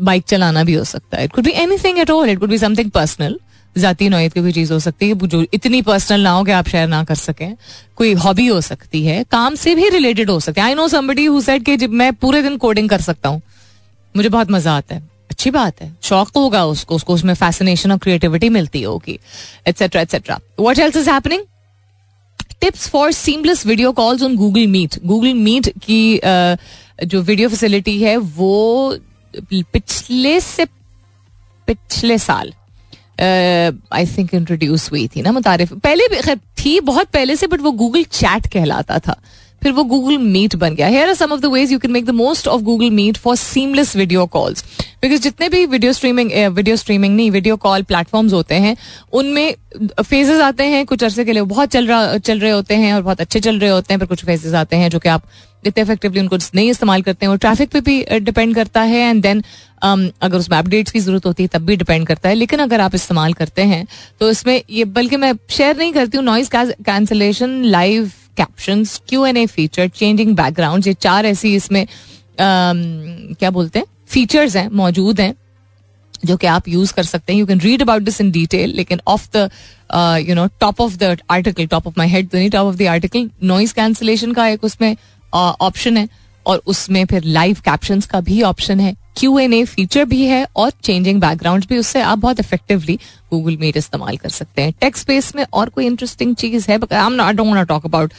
[0.00, 1.24] बाइक चलाना भी हो सकता है.
[1.24, 3.38] It could be anything at all it could be something personal
[3.76, 5.14] जाती नोयत की कोई चीज़ हो सकती है.
[5.16, 7.54] जो इतनी पर्सनल ना हो कि आप शेयर ना कर सकें.
[7.96, 9.22] कोई हॉबी हो सकती है.
[9.24, 10.66] काम से भी रिलेटेड हो सकती है.
[10.66, 13.40] I know somebody who said कि मैं पूरे दिन कोडिंग कर सकता हूँ,
[14.14, 15.02] मुझे बहुत मज़ा आता है.
[15.30, 15.90] अच्छी बात है.
[16.02, 16.94] शौक तो होगा उसको.
[16.94, 19.18] उसको उसमें फैसिनेशन और क्रिएटिविटी मिलती होगी.
[19.66, 21.44] Etcetera etcetera what else is happening
[22.60, 26.20] tips for seamless video calls on Google Meet Google Meet की
[27.04, 28.96] जो वीडियो फैसिलिटी है, वो
[29.34, 30.64] पिछले से
[31.68, 32.52] पिछले साल
[33.92, 37.60] आई थिंक इंट्रोड्यूस हुई थी ना मुतारिफ। पहले भी, खैर, थी बहुत पहले से बट
[37.60, 39.20] वो गूगल चैट कहलाता था।
[39.62, 42.06] फिर वो गूगल मीट बन गया। Here are some of the ways you can make
[42.06, 44.64] the most of Google Meet for seamless video calls
[45.02, 48.76] because जितने भी वीडियो स्ट्रीमिंग वीडियो स्ट्रीमिंग नहीं वीडियो कॉल प्लेटफॉर्म्स होते हैं
[49.12, 49.54] उनमें
[50.02, 53.02] फेजेस आते हैं कुछ अरसे के लिए बहुत चल रहा चल रहे होते हैं और
[53.02, 55.22] बहुत अच्छे चल रहे होते हैं पर कुछ फेजेस आते हैं जो कि आप
[55.66, 59.22] इतने इफेक्टिवली उनको नहीं इस्तेमाल करते हैं। और ट्रैफ़िक पे भी डिपेंड करता है एंड
[59.22, 62.60] देन um, अगर उसमें अपडेट्स की ज़रूरत होती है तब भी डिपेंड करता है। लेकिन
[62.60, 63.86] अगर आप इस्तेमाल करते हैं
[64.20, 69.36] तो इसमें ये बल्कि मैं शेयर नहीं करती हूँ noise cancellation live caption Q and
[69.36, 75.20] A feature changing background ये चार ऐसी इसमें um, क्या बोलते हैं फीचर्स हैं मौजूद
[75.20, 75.34] हैं
[76.24, 79.00] जो कि आप यूज़ कर सकते हैं। You can read about this in detail लेकिन
[79.08, 79.48] of the
[80.28, 83.74] you know top of the article top of my head top of the article noise
[83.74, 84.96] cancellation का एक उसमें
[85.32, 86.08] ऑप्शन है
[86.46, 90.46] और उसमें फिर लाइव कैप्शन का भी ऑप्शन है। क्यू एन ए फीचर भी है
[90.56, 92.98] और चेंजिंग बैकग्राउंड भी, उससे आप बहुत इफेक्टिवली
[93.30, 96.78] गूगल मीट इस्तेमाल कर सकते हैं। टेक्स्ट स्पेस में और कोई इंटरेस्टिंग चीज़ है?
[97.64, 98.12] टॉक अबाउट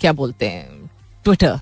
[0.00, 0.90] क्या बोलते हैं
[1.24, 1.58] ट्विटर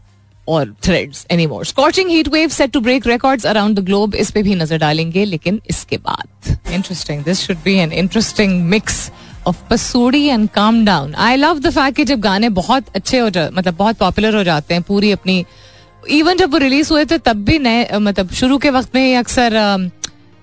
[0.49, 4.31] और Threads any more scorching heat wave set to break records around the globe इस
[4.31, 9.11] पे भी नज़र डालेंगे, लेकिन इसके बाद। Interesting this should be an interesting mix
[9.47, 13.31] of Pasoori and calm down I love the fact कि जब गाने बहुत अच्छे हो
[13.31, 15.45] जाते मतलब बहुत पॉपुलर हो जाते हैं, पूरी अपनी
[16.03, 19.53] इवन जब वो रिलीज़ हुए थे, तब भी नए मतलब शुरू के वक्त में अक्सर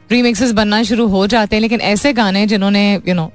[0.09, 3.31] रीमिक्सेस बनना शुरू हो जाते हैं, लेकिन ऐसे गाने जिन्होंने you know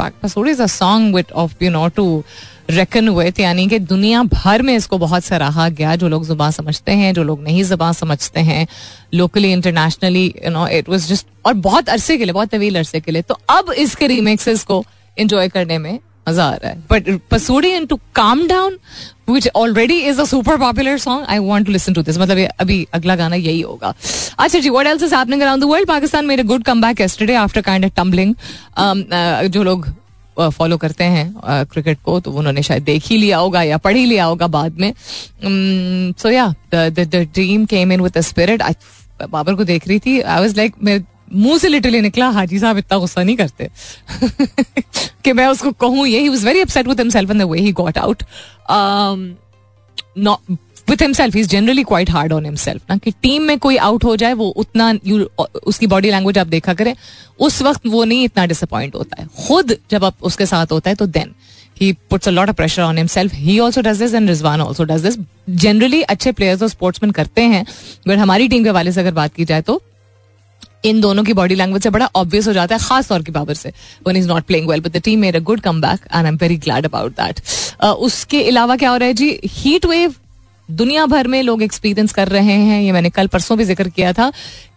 [0.00, 2.22] song with of you know to
[2.70, 6.92] reckon with यानी कि दुनिया भर में इसको बहुत सराहा गया, जो लोग ज़ुबान समझते
[6.92, 8.66] हैं, जो लोग नहीं ज़ुबान समझते हैं
[9.14, 13.00] locally internationally you know it was just और बहुत अरसे के लिए, बहुत तवील अरसे
[13.00, 14.84] के लिए। तो अब इसके रीमेक्सेस को
[15.16, 18.78] इंजॉय करने में मज़ा आ रहा है। But Pasoori in to calm down
[19.30, 22.86] which already is a super popular song I want to listen to this मतलब अभी
[22.94, 23.94] अगला गाना यही होगा।
[24.38, 27.60] अच्छा जी what else is happening around the world Pakistan a good comeback yesterday after
[27.62, 28.34] kind of tumbling
[29.48, 29.88] जो लोग
[30.38, 33.78] follow uh, करते हैं क्रिकेट uh, को तो उन्होंने शायद देख ही लिया होगा या
[33.78, 34.92] पढ़ ही लिया होगा बाद में।
[36.18, 38.62] So yeah the team came in with spirit
[39.30, 42.78] Babar को देख रही थी आई वाज लाइक मेरे मुँह से लिटरली निकला, हाजी साहब
[42.78, 43.68] इतना गुस्सा नहीं करते।
[45.24, 47.72] कि मैं उसको कहूँ, ये he was very upset with himself in the way he
[47.72, 48.22] got out
[50.88, 54.14] with himself is generally quite hard on himself ना कि टीम में कोई आउट हो
[54.16, 55.18] जाए, वो उतना यू
[55.66, 56.94] उसकी बॉडी लैंग्वेज आप देखा करें,
[57.40, 60.96] उस वक्त वो नहीं इतना डिसअपॉइंट होता है। खुद जब आप उसके साथ होता है
[60.96, 61.34] तो then
[61.80, 64.84] he puts a lot of pressure on himself he also does this and Rizwan also
[64.84, 65.16] does this
[65.62, 67.64] generally अच्छे प्लेयर्स और स्पोर्ट्समैन करते हैं
[68.08, 69.80] बट हमारी टीम के वाले से अगर बात की जाए तो
[70.84, 73.54] इन दोनों की बॉडी लैंग्वेज से बड़ा ऑब्वियस हो जाता है खास तौर की बाबर
[73.54, 73.72] से।
[74.06, 76.36] One is not playing well but the team made a good comeback and I am
[76.36, 77.40] very glad about that
[77.84, 79.38] उसके अलावा क्या हो रहा है जी?
[79.44, 80.14] हीट वेव
[80.68, 84.12] दुनिया भर में लोग एक्सपीरियंस कर रहे हैं। ये मैंने कल परसों भी ज़िक्र किया
[84.12, 84.30] था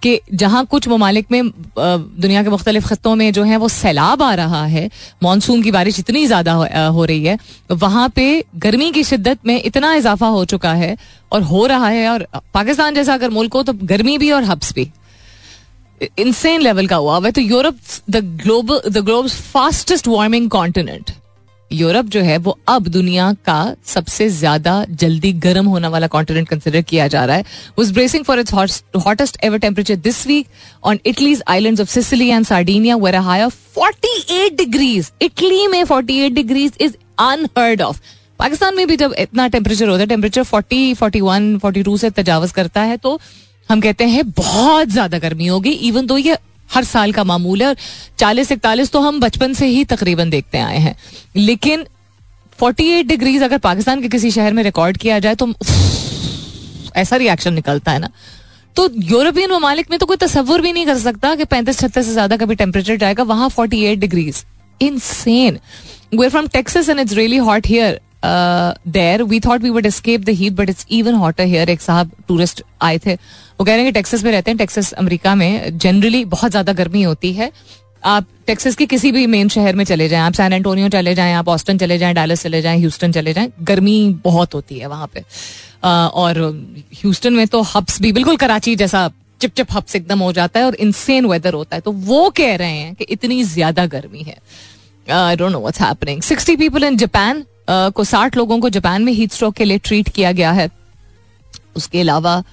[0.03, 4.33] कि जहाँ कुछ ममालिक में दुनिया के मुख्तलिफ़ खत्ों में जो है वो सैलाब आ
[4.35, 4.89] रहा है।
[5.23, 7.37] मानसून की बारिश इतनी ज़्यादा हो, हो रही है।
[7.73, 10.95] वहाँ पे गर्मी की शिद्दत में इतना इजाफा हो चुका है
[11.31, 14.73] और हो रहा है और पाकिस्तान जैसा अगर मुल्क हो तो गर्मी भी और हब्स
[14.73, 14.89] भी।
[16.01, 17.77] इंसेन लेवल का हुआ है तो Europe
[18.09, 21.11] the global the globe fastest warming continent
[21.71, 26.81] Europe जो है, वो अब दुनिया का सबसे ज़्यादा जल्दी गर्म होने वाला कॉन्टिनेंट कंसिडर
[26.81, 27.45] किया जा रहा है।
[27.79, 28.53] Was bracing for its
[29.05, 30.47] hottest ever temperature this week
[30.83, 35.83] on Italy's island of Sicily and Sardinia where high of forty eight degrees Italy में
[35.85, 37.99] forty eight degrees is unheard of
[38.39, 42.09] Pakistan में भी जब इतना temperature होता है temperature forty forty one forty two से
[42.11, 43.19] तजावज करता है तो
[43.69, 46.37] हम कहते हैं, बहुत ज़्यादा गर्मी होगी इवन दो ये
[46.69, 47.75] हर साल का मामूल है, और
[48.19, 50.95] चालीस, इकतालीस तो हम बचपन से ही तकरीबन देखते आए हैं।
[51.37, 51.85] लेकिन
[52.59, 55.53] 48 डिग्रीज अगर पाकिस्तान के किसी शहर में रिकॉर्ड किया जाए तो
[56.95, 58.09] ऐसा रिएक्शन निकलता है ना।
[58.75, 62.11] तो यूरोपियन ममालिक में तो कोई तस्वुर भी नहीं कर सकता कि पैंतीस, छत्तीस से
[62.11, 64.43] ज़्यादा कभी टेम्परेचर जाएगा, वहाँ 48 degrees
[64.81, 65.59] in Sen
[66.13, 67.99] we're from Texas and it's really hot here
[68.89, 72.11] there we thought we would escape the heat but it's even hotter here एक साहब
[72.27, 75.77] टूरिस्ट आए थे। वो कह रहे हैं कि टेक्सास में रहते हैं टेक्सास अमेरिका में
[75.77, 77.51] जनरली बहुत ज़्यादा गर्मी होती है।
[78.03, 81.33] आप टेक्सास के किसी भी मेन शहर में चले जाएँ, आप सैन एंटोनियो चले जाएँ,
[81.33, 85.09] आप ऑस्टन चले जाएँ डालस चले जाएँ ह्यूस्टन चले जाएँ, गर्मी बहुत होती है वहाँ
[85.13, 85.23] पे।
[85.83, 86.39] और
[86.93, 89.09] ह्यूस्टन में तो हब्स भी, बिल्कुल कराची जैसा
[89.41, 92.55] चिप चिप हब्स एकदम हो जाता है और इंसेन वेदर होता है। तो वो कह
[92.55, 94.37] रहे हैं कि इतनी ज़्यादा गर्मी है।
[95.07, 99.13] I don't know what's happening 60 people in Japan को 60 लोगों को जापान में
[99.13, 100.69] हीट स्ट्रोक के लिए ट्रीट किया गया है।
[101.75, 102.43] उसके अलावा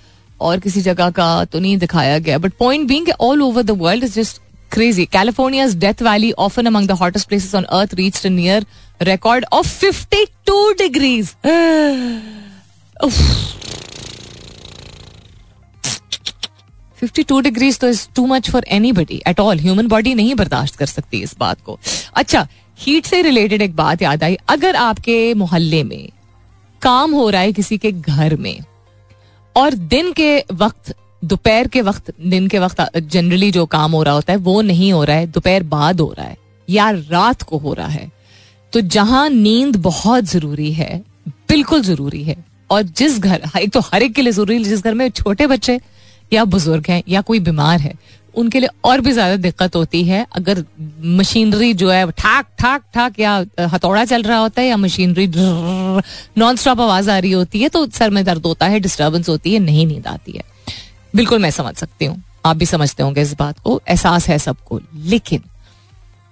[0.40, 4.04] और किसी जगह का तो नहीं दिखाया गया। But point being all over the world
[4.04, 4.42] is just.
[4.72, 8.60] California's Death Valley, often among the hottest places on Earth, reached a near
[9.02, 11.34] record of 52 degrees.
[17.02, 20.86] 52 degrees तो is too much for anybody at all human body नहीं बर्दाश्त कर
[20.86, 21.78] सकती इस बात को।
[22.14, 22.48] अच्छा
[22.82, 26.08] heat से रिलेटेड एक बात याद आई। अगर आपके मोहल्ले में
[26.82, 28.58] काम हो रहा है किसी के घर में
[29.56, 34.14] और दिन के वक्त, दोपहर के वक्त, दिन के वक्त जनरली जो काम हो रहा
[34.14, 36.36] होता है, वो नहीं हो रहा है, दोपहर बाद हो रहा है
[36.68, 38.10] या रात को हो रहा है
[38.72, 42.36] तो जहाँ नींद बहुत ज़रूरी है, बिल्कुल ज़रूरी है।
[42.70, 45.46] और जिस घर एक तो हर एक के लिए ज़रूरी है, जिस घर में छोटे
[45.46, 45.80] बच्चे
[46.32, 47.94] या बुज़ुर्ग हैं या कोई बीमार है
[48.34, 50.64] उनके लिए और भी ज़्यादा दिक्कत होती है। अगर
[51.12, 53.34] मशीनरी जो है, ठाक ठाक ठाक, या
[53.66, 55.28] हथौड़ा चल रहा होता है, या मशीनरी
[56.38, 59.52] नॉन स्टॉप आवाज़ आ रही होती है तो सर में दर्द होता है डिस्टर्बेंस होती
[59.54, 60.42] है, नहीं नींद आती है।
[61.14, 64.80] बिल्कुल मैं समझ सकती हूँ। आप भी समझते होंगे इस बात को। एहसास है सबको।
[64.94, 65.42] लेकिन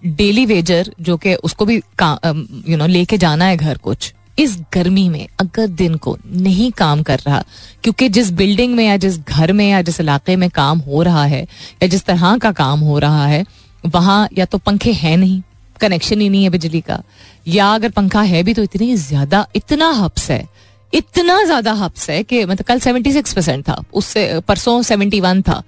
[0.03, 5.09] डेली वेजर जो कि उसको भी यू नो लेके जाना है घर कुछ इस गर्मी
[5.09, 7.43] में अगर दिन को नहीं काम कर रहा,
[7.83, 11.25] क्योंकि जिस बिल्डिंग में या जिस घर में या जिस इलाके में काम हो रहा
[11.25, 11.43] है,
[11.83, 13.45] या जिस तरह का काम हो रहा है,
[13.85, 15.43] वहाँ या तो पंखे हैं नहीं
[15.81, 17.03] कनेक्शन ही नहीं है बिजली का।
[17.49, 20.47] या अगर पंखा है भी तो इतनी ज़्यादा, इतना हब्स है,
[20.93, 25.43] इतना ज़्यादा हब्स है कि मतलब कल सेवेंटी सिक्स परसेंट था, उससे, परसों सेवेंटी वन
[25.43, 25.63] था,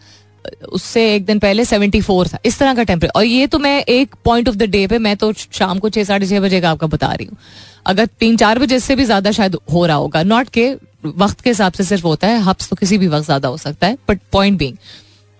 [0.70, 3.78] उससे एक दिन पहले सेवेंटी फोर था, इस तरह का टेम्परेचर और ये तो मैं
[3.80, 6.70] एक पॉइंट ऑफ़ द डे पे, मैं तो शाम को छह साढ़े छह बजे का
[6.70, 7.36] आपका बता रही हूँ।
[7.86, 10.72] अगर तीन चार बजे से भी ज़्यादा शायद हो रहा होगा। नॉट के
[11.06, 13.86] वक्त के हिसाब से सिर्फ़ होता है हब्स तो किसी भी वक्त ज़्यादा हो सकता
[13.86, 14.76] है बट पॉइंट बींग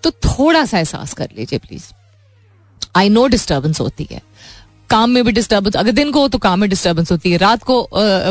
[0.03, 1.83] तो थोड़ा सा एहसास कर लीजिए प्लीज़
[2.95, 4.21] आई नो डिस्टर्बेंस होती है।
[4.89, 7.63] काम में भी डिस्टर्बेंस अगर दिन को हो तो काम में डिस्टर्बेंस होती है। रात
[7.63, 7.81] को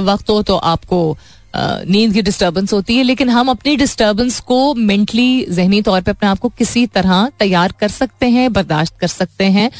[0.04, 1.16] वक्त हो तो आपको
[1.54, 6.28] नींद की डिस्टर्बेंस होती है, लेकिन हम अपनी डिस्टर्बेंस को मेंटली जहनी तौर पे अपने
[6.28, 9.70] आप को किसी तरह तैयार कर सकते हैं, बर्दाश्त कर सकते हैं।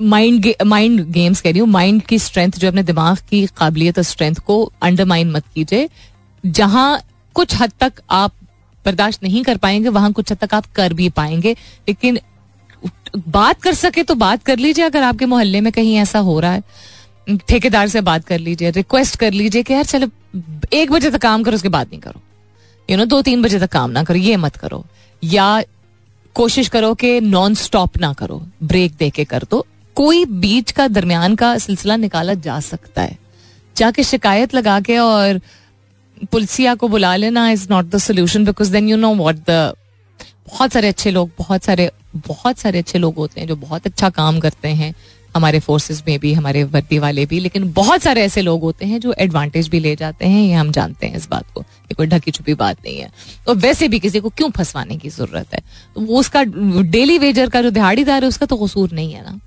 [0.00, 4.04] माइंड माइंड गेम्स कह रही हूँ माइंड की स्ट्रेंथ जो अपने दिमाग की काबिलियत और
[4.04, 5.88] स्ट्रेंथ को अंडरमाइन मत कीजिए।
[6.44, 7.00] जहाँ
[7.36, 8.32] कुछ हद तक आप
[8.84, 11.52] बर्दाश्त नहीं कर पाएँगे, वहाँ कुछ हद तक आप कर भी पाएँगे।
[11.88, 12.18] लेकिन
[13.28, 16.52] बात कर सके तो बात कर लीजिए, अगर आपके मोहल्ले में कहीं ऐसा हो रहा
[16.52, 16.62] है।
[17.48, 20.08] ठेकेदार से बात कर लीजिए रिक्वेस्ट कर लीजिए कि यार चलो,
[20.72, 22.20] एक बजे तक काम करो, उसके बाद नहीं करो।
[22.88, 24.84] यू नो दो तीन बजे तक काम ना करो, ये मत करो।
[25.22, 25.62] या
[26.36, 30.88] कोशिश करो कि नॉन स्टॉप ना करो ब्रेक दे के कर दो। कोई बीच का
[30.88, 33.18] दरमियान का सिलसिला निकाला जा सकता है।
[33.76, 35.40] जाके शिकायत लगा के और
[36.32, 39.74] पुलिसिया को बुला लेना is not the solution because then you know what the
[40.48, 44.10] बहुत सारे अच्छे लोग, बहुत सारे बहुत सारे अच्छे लोग होते हैं जो बहुत अच्छा
[44.10, 44.94] काम करते हैं।
[45.34, 49.00] हमारे फोर्सेस में भी, हमारे वर्दी वाले भी, लेकिन बहुत सारे ऐसे लोग होते हैं
[49.00, 52.06] जो एडवांटेज भी ले जाते हैं, ये हम जानते हैं इस बात को ये कोई
[52.06, 53.10] ढकी छुपी बात नहीं है।
[53.46, 55.60] तो वैसे भी किसी को क्यों फंसवाने की ज़रूरत है?
[55.94, 59.40] तो वो उसका डेली वेजर का जो दिहाड़ीदार है, उसका तो कसूर नहीं है ना।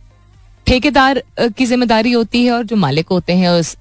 [0.67, 3.75] ठेकेदार की ज़िम्मेदारी होती है और जो मालिक होते हैं उस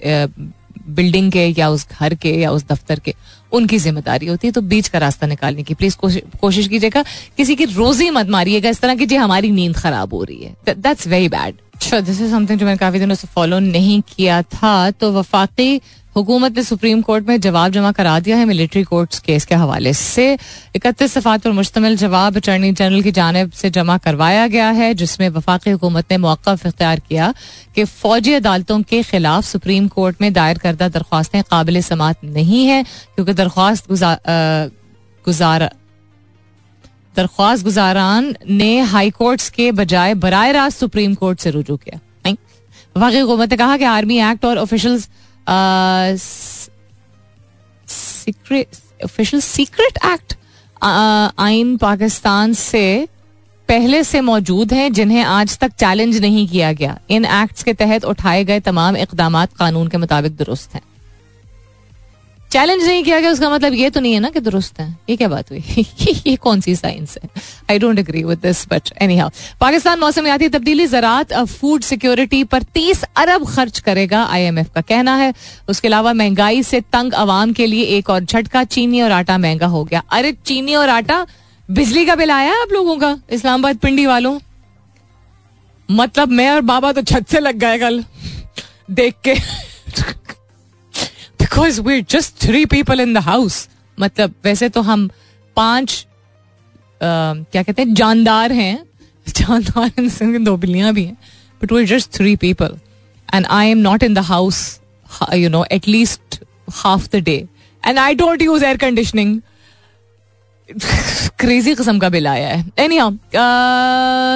[0.89, 3.15] बिल्डिंग के या उस घर के या उस दफ्तर के,
[3.53, 7.03] उनकी ज़िम्मेदारी होती है। तो बीच का रास्ता निकालने की प्लीज़ कोशिश कीजिएगा।
[7.37, 10.75] किसी की रोजी मत मारिएगा इस तरह की, जी हमारी नींद खराब हो रही है।
[10.77, 11.55] That's very bad
[11.95, 15.81] this is something जो मैंने काफ़ी दिनों से फॉलो नहीं किया था। तो वफाकी
[16.17, 19.93] हुकूमत ने सुप्रीम कोर्ट में जवाब जमा करा दिया है। मिलिट्री कोर्ट केस के हवाले
[19.95, 20.27] से
[20.77, 25.29] इकतीस सफात पर मुश्तमिल जवाब अटर्नी जनरल की जानब से जमा करवाया गया है, जिसमें
[25.31, 27.33] वफाकी हुकूमत ने मौकफ इख्तियार किया
[27.75, 32.83] कि फौजी अदालतों के खिलाफ सुप्रीम कोर्ट में दायर करदा दरख्वास्तें काबिल समात नहीं है,
[33.15, 35.71] क्योंकि दरख्वास्त गुजार,
[37.17, 42.01] दरख्वास्त गुजारान ने हाई कोर्ट्स के बजाय बर रास्त सुप्रीम कोर्ट से रुजू किया।
[42.97, 45.09] वफाकी हुकूमत ने कहा कि आर्मी एक्ट और ऑफिशल्स
[49.05, 50.35] ऑफिशियल सीक्रेट एक्ट
[51.39, 53.09] आइन पाकिस्तान से
[53.69, 58.05] पहले से मौजूद हैं, जिन्हें आज तक चैलेंज नहीं किया गया। इन एक्ट्स के तहत
[58.05, 60.83] उठाए गए तमाम इकदाम कानून के मुताबिक दुरुस्त हैं।
[62.53, 65.17] चैलेंज नहीं किया गया, उसका मतलब ये तो नहीं है ना कि दुरुस्त है। ये
[65.17, 65.87] क्या बात हुई?
[66.27, 67.31] ये कौन सी साइंस है?
[67.71, 69.31] I don't agree with this but anyhow
[69.61, 75.33] Pakistan मौसमियाती तब्दीली ज़रात फ़ूड सिक्योरिटी पर तीस अरब खर्च करेगा आईएमएफ का कहना है।
[75.69, 79.67] उसके अलावा महँगाई से तंग आवाम के लिए एक और झटका, चीनी और आटा महँगा
[79.67, 81.27] हो गया। अरे, चीनी और आटा?
[81.71, 84.39] बिजली का बिल आया आप लोगों का, इस्लामाबाद पिंडी वालों?
[85.89, 88.05] मतलब मैं और बाबा तो छत से लग गए कल,
[88.91, 89.35] देख के।
[91.47, 95.09] Because we just three people in the house मतलब वैसे तो हम
[95.57, 96.07] पाँच
[97.01, 98.79] क्या कहते हैं, जानदार हैं।
[99.29, 101.17] जानदार इन दो बिल्लियाँ भी हैं
[101.61, 102.79] but we just three people
[103.29, 104.59] and I am not in the house
[105.35, 106.41] you know at least
[106.75, 107.37] half the day
[107.83, 109.41] and I don't use air conditioning
[111.41, 112.99] crazy किस्म का बिल आया है। एनी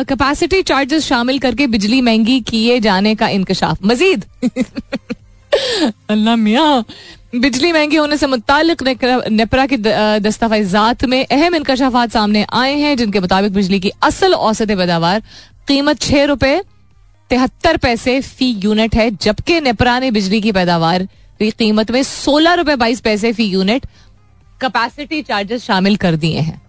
[0.09, 4.25] कैपेसिटी चार्जेस शामिल करके बिजली महँगी किए जाने का इंकशाफ। मजीद।
[6.11, 6.85] अल्लाह मियाँ,
[7.35, 8.83] बिजली महँगी होने से मुतालिक
[9.31, 14.69] नेपरा की दस्तावेजात में अहम इंकशाफात सामने आए हैं, जिनके मुताबिक बिजली की असल औसत
[14.73, 15.23] पैदावार
[15.69, 16.61] कीमत छह रुपए
[17.31, 21.05] तिहत्तर पैसे फ़ी यूनिट है, जबकि नेपरा ने बिजली की पैदावार
[21.41, 23.87] की कीमत में सोलह रुपए बाईस पैसे फ़ी यूनिट
[24.61, 26.61] कैपेसिटी चार्जेस शामिल कर दिए हैं।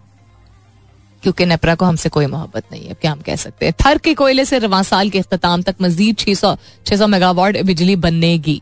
[1.24, 3.74] क्योंकि नेपरा को हमसे कोई मोहब्बत नहीं है क्या हम कह सकते हैं?
[3.86, 6.56] थर के कोयले से रवा साल के अख्ताम तक मजीद छह सौ
[6.88, 8.62] छह सौ मेगावाट बिजली बनेगी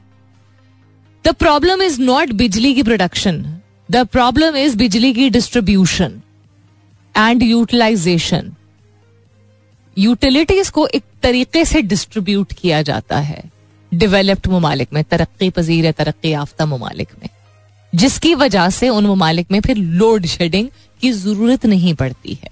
[1.31, 3.57] प्रॉब्लम इज़ नॉट बिजली की प्रोडक्शन
[3.91, 6.21] द प्रॉब्लम इज़ बिजली की डिस्ट्रीब्यूशन
[7.17, 8.51] एंड यूटिलाइजेशन
[9.97, 13.43] यूटिलिटीज को एक तरीके से डिस्ट्रीब्यूट किया जाता है.
[13.93, 17.29] डेवलप्ड ममालिक में, तरक्की पजीर या तरक्की याफ्ता ममालिक में.
[17.95, 20.69] जिसकी वजह से उन ममालिक में फिर लोड शेडिंग
[21.01, 22.49] की ज़रूरत नहीं पड़ती है.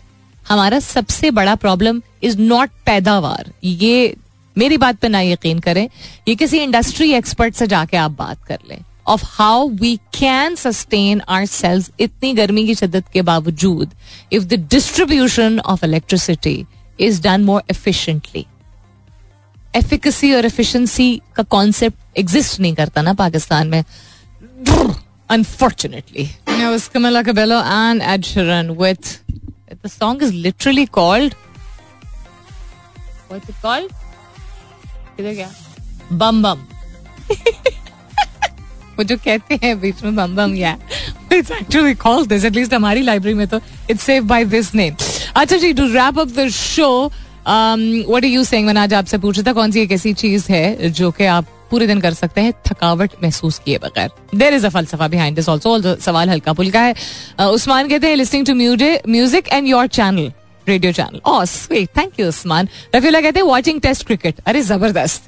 [0.48, 3.52] हमारा सबसे बड़ा प्रॉब्लम इज़ नॉट पैदावार.
[3.64, 4.16] ये
[4.58, 5.88] मेरी बात पे ना यकीन करें
[6.28, 11.22] ये किसी इंडस्ट्री एक्सपर्ट से जाके आप बात कर लें of how we can sustain
[11.30, 13.94] our selves इतनी गर्मी की शिद्दत के बावजूद
[14.34, 16.66] if the distribution of electricity
[17.00, 18.46] is done more efficiently
[19.76, 23.84] efficacy और एफिशिएंसी का कॉन्सेप्ट एग्जिस्ट नहीं करता ना पाकिस्तान में.
[25.30, 26.30] Unfortunately
[26.94, 29.10] Camila Cabello and Ed Sheeran with
[29.84, 31.36] the song is literally called
[33.30, 33.92] what's it called?
[35.18, 35.50] किधर गया
[36.14, 36.60] बम बम।
[38.98, 40.78] वो जो कहते हैं बीच में बम बम या
[41.34, 44.96] it's actually called this at least हमारी लाइब्रेरी में तो it's save by this name
[45.36, 46.90] अच्छा जी to wrap up the show
[47.48, 50.90] what are you saying मैंने आज आपसे पूछा था कौन सी एक ऐसी चीज़ है
[50.90, 54.10] जो कि आप पूरे दिन कर सकते हैं, थकावट महसूस किए बगैर.
[54.36, 58.46] देर इज़ अ फलसफा बिहाइंड दिस ऑल्सो सवाल हल्का फुल्का है उस्मान कहते हैं listening
[58.46, 60.32] to music and your channel
[60.70, 65.22] radio channel oh sweet thank you Usman Rafila कहते हैं वाचिंग टेस्ट क्रिकेट अरे, ज़बरदस्त.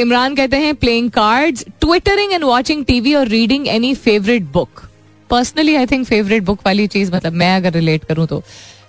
[0.00, 4.82] इमरान कहते हैं playing cards twittering and watching TV और reading any favourite book
[5.30, 8.42] personally I think favourite book वाली चीज़ मतलब मैं अगर रिलेट करूँ तो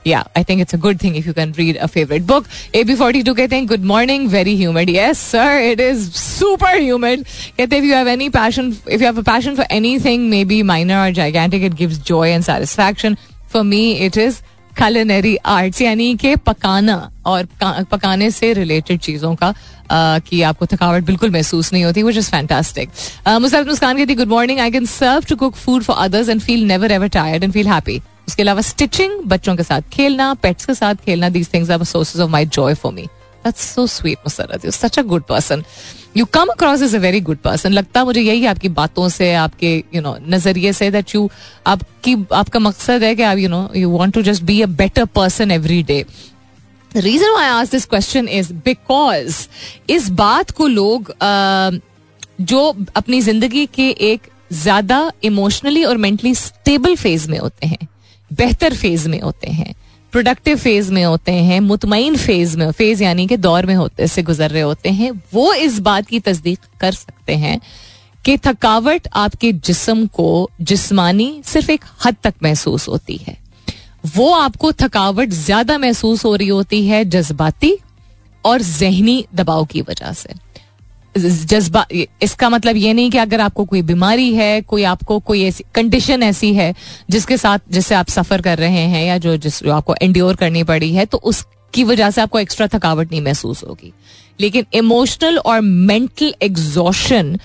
[0.07, 2.83] या I think it's a good thing if you can read a favourite book A
[2.83, 7.23] B forty two कहते हैं गुड मॉर्निंग वेरी ह्यूमिड ये sir it is super humid
[7.23, 9.65] कहते हैं if you have any passion if you have a passion for
[10.05, 13.17] anything maybe minor और gigantic it gives joy and satisfaction
[13.53, 14.41] for me it is
[14.79, 17.47] culinary arts, यानी कि पकाना और
[17.91, 19.53] पकाने से related चीज़ों का
[20.19, 22.89] कि आपको थकावट बिल्कुल महसूस नहीं होती which is fantastic
[23.41, 26.65] Musarrat Muskan कहती good morning I can serve to cook food for others and feel
[26.67, 30.73] never ever tired and feel happy उसके अलावा स्टिचिंग बच्चों के साथ खेलना पेट्स के
[30.73, 33.05] साथ खेलना these things are sources of my joy for me
[33.45, 35.63] that's so sweet Musarrat you such a good person
[36.17, 39.75] you come across is a very good person लगता मुझे यही आपकी बातों से, आपके
[39.95, 41.29] यू नो नज़रिए से दैट यू
[41.67, 45.05] आपकी, आपका मकसद है कि आप you know you want to just be a better
[45.15, 46.03] person every day
[46.91, 49.45] reason I आज दिस क्वेश्चन इज़ बिकॉज़
[49.89, 51.13] इस बात को लोग
[52.41, 52.61] जो
[52.95, 57.87] अपनी ज़िंदगी के एक ज़्यादा इमोशनली और मेंटली स्टेबल फ़ेज़ में होते हैं,
[58.31, 59.73] बेहतर फ़ेज़ में होते हैं
[60.11, 64.21] प्रोडक्टिव फ़ेज़ में होते हैं मुतमिन फ़ेज़ में फ़ेज़ यानी कि दौर में होते, से
[64.23, 67.59] गुजर रहे होते हैं, वो इस बात की तस्दीक कर सकते हैं
[68.25, 73.37] कि थकावट आपके जिस्म को, जिस्मानी सिर्फ़ एक हद तक महसूस होती है।
[74.15, 77.77] वो आपको थकावट ज़्यादा महसूस हो रही होती है जज्बाती
[78.45, 80.33] और जहनी दबाव की वजह से।
[81.17, 81.85] जज्बा,
[82.21, 86.23] इसका मतलब ये नहीं कि अगर आपको कोई बीमारी है, कोई आपको कोई ऐसी कंडीशन
[86.23, 86.73] ऐसी है,
[87.09, 90.63] जिसके साथ, जिससे आप सफ़र कर रहे हैं या जो, जिस, जो आपको एंड्योर करनी
[90.63, 93.93] पड़ी है तो उसकी वजह से आपको एक्स्ट्रा थकावट नहीं महसूस होगी।
[94.39, 97.37] लेकिन इमोशनल और मेंटल एग्जॉशन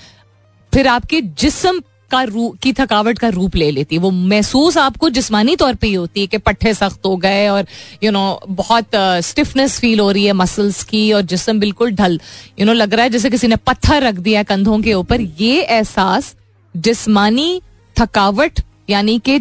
[0.72, 1.80] फिर आपके जिसम
[2.14, 5.86] का रूप की थकावट का रूप ले लेती है। वो महसूस आपको जिस्मानी तौर पे
[5.86, 7.60] ही होती है कि पट्टे सख्त हो गए और
[8.02, 8.90] यू you नो know, बहुत
[9.24, 12.20] स्टिफनेस uh, फील हो रही है मसल्स की और जिसम बिल्कुल ढल
[12.60, 15.60] यू नो लग रहा है जैसे किसी ने पत्थर रख दिया कंधों के ऊपर। ये
[15.62, 16.34] एहसास
[16.74, 17.60] जिस्मानी
[17.96, 18.60] थकावट
[18.90, 19.38] यानी कि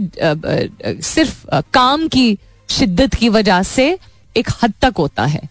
[1.03, 2.37] सिर्फ़ काम की
[2.69, 3.97] शिद्दत की वजह से
[4.35, 5.41] एक हद तक होता है।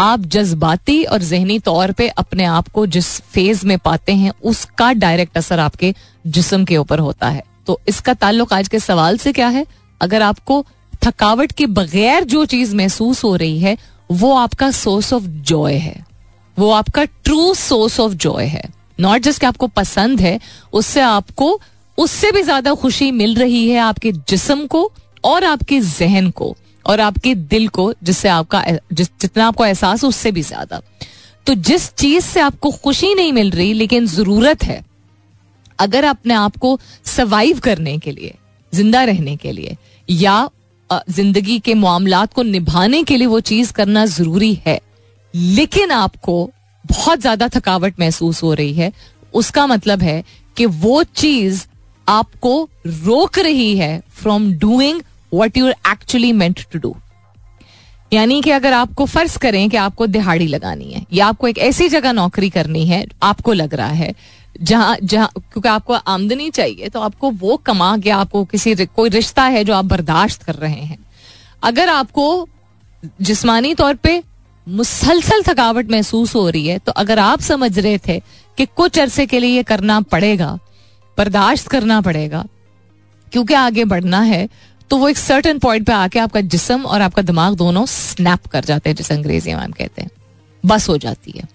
[0.00, 4.92] आप जज्बाती और जहनी तौर पे अपने आप को जिस फ़ेज़ में पाते हैं, उसका
[4.92, 5.94] डायरेक्ट असर आपके
[6.26, 9.66] जिसम के ऊपर होता है। तो इसका ताल्लुक आज के सवाल से क्या है?
[10.00, 10.66] अगर आपको
[11.06, 13.78] थकावट के बगैर जो चीज़ महसूस हो रही है,
[14.12, 16.06] वो आपका सोर्स ऑफ़ जॉय है।
[16.58, 18.62] वो आपका ट्रू सोर्स ऑफ़ जॉय है।
[19.00, 20.40] नॉट जस्ट आपको पसंद है,
[20.72, 21.60] उससे आपको,
[21.98, 24.92] उससे भी ज़्यादा खुशी मिल रही है आपके जिसम को
[25.24, 26.56] और आपके जहन को।
[26.88, 30.80] और आपके दिल को जिससे आपका, जिस, जितना आपको एहसास उससे भी ज़्यादा।
[31.46, 34.82] तो जिस चीज़ से आपको खुशी नहीं मिल रही, लेकिन ज़रूरत है,
[35.78, 38.34] अगर अपने आप को सर्वाइव करने के लिए,
[38.72, 39.76] ज़िंदा रहने के लिए,
[40.08, 40.48] या
[40.90, 44.80] ज़िंदगी के मामला को निभाने के लिए वो चीज़ करना ज़रूरी है,
[45.34, 46.50] लेकिन आपको
[46.84, 48.92] बहुत ज़्यादा थकावट महसूस हो रही है,
[49.34, 50.22] उसका मतलब है
[50.56, 51.64] कि वो चीज़
[52.08, 55.02] आपको रोक रही है from doing
[55.32, 56.96] what you're actually meant to do
[58.12, 61.88] यानी कि अगर आपको फ़र्ज़ करें कि आपको दिहाड़ी लगानी है, या आपको एक ऐसी
[61.88, 64.14] जगह नौकरी करनी है, आपको लग रहा है,
[64.60, 69.44] जहाँ जहाँ, क्योंकि आपको आमदनी चाहिए तो आपको वो कमा के आपको किसी कोई रिश्ता
[69.44, 70.98] है जो आप बर्दाश्त कर रहे हैं।
[71.62, 72.48] अगर आपको
[73.20, 74.22] जिस्मानी तौर पे
[74.66, 78.18] मुसलसल थकावट महसूस हो रही है तो अगर आप समझ रहे थे
[78.58, 80.58] कि कुछ अरसे के लिए ये करना पड़ेगा,
[81.18, 82.44] बर्दाश्त करना पड़ेगा,
[83.32, 84.48] क्योंकि आगे बढ़ना है
[84.90, 88.64] तो वो एक सर्टन पॉइंट पे आके आपका जिसम और आपका दिमाग दोनों स्नैप कर
[88.64, 90.10] जाते हैं, जिसे अंग्रेज़ी में हम कहते हैं।
[90.64, 91.46] बस हो जाती है।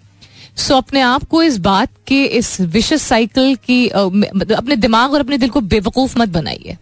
[0.58, 5.20] सो अपने आप को इस बात के, इस विशेष साइकिल की मतलब अपने दिमाग और
[5.20, 6.78] अपने दिल को बेवकूफ़ मत बनाइए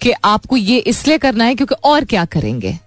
[0.00, 2.78] कि आपको ये इसलिए करना है क्योंकि और क्या करेंगे।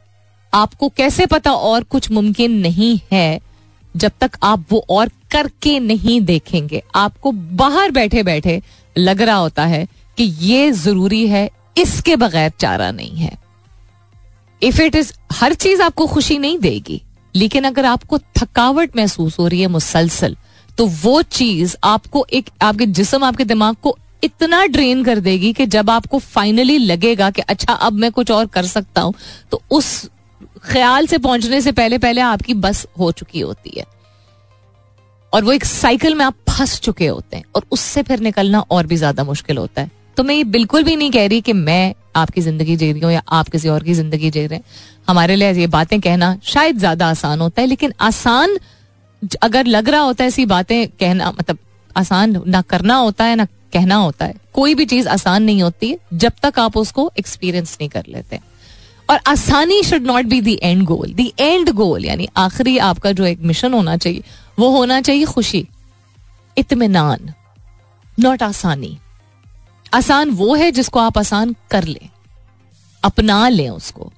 [0.53, 3.39] आपको कैसे पता और कुछ मुमकिन नहीं है
[3.95, 8.61] जब तक आप वो और करके नहीं देखेंगे। आपको बाहर बैठे बैठे
[8.97, 9.87] लग रहा होता है
[10.17, 13.37] कि ये ज़रूरी है इसके बगैर चारा नहीं है।
[14.61, 17.01] इफ़ इट इज़ हर चीज़ आपको खुशी नहीं देगी,
[17.35, 20.35] लेकिन अगर आपको थकावट महसूस हो रही है मुसलसल
[20.69, 25.65] तो वो चीज़ आपको एक, आपके जिसम, आपके दिमाग को इतना ड्रेन कर देगी कि
[25.67, 29.13] जब आपको फाइनली लगेगा कि अच्छा अब मैं कुछ और कर सकता हूँ
[29.51, 30.09] तो उस
[30.63, 33.85] ख्याल से पहुँचने से पहले पहले आपकी बस हो चुकी होती है।
[35.33, 38.87] और वो एक साइकिल में आप फंस चुके होते हैं, और उससे फिर निकलना और
[38.87, 41.93] भी ज़्यादा मुश्किल होता है। तो मैं ये बिल्कुल भी नहीं कह रही कि मैं
[42.15, 44.63] आपकी ज़िंदगी जी रही हूँ या आप किसी और की ज़िंदगी जी रहे हैं।
[45.07, 48.57] हमारे लिए ये बातें कहना शायद ज़्यादा आसान होता है, लेकिन आसान
[49.43, 51.57] अगर लग रहा होता है ऐसी बातें कहना मतलब
[51.95, 55.95] आसान ना करना होता है, ना कहना होता है। कोई भी चीज़ आसान नहीं होती
[56.15, 58.39] जब तक आप उसको एक्सपीरियंस नहीं कर लेते।
[59.09, 63.25] और आसानी should not be the end goal the end goal यानी आखिरी आपका जो
[63.25, 64.23] एक मिशन होना चाहिए,
[64.59, 65.67] वो होना चाहिए खुशी
[66.57, 67.33] इतमान
[68.17, 68.97] नॉट आसानी।
[69.91, 72.09] आसान वो है जिसको आप आसान कर लें,
[73.03, 74.11] अपना लें उसको।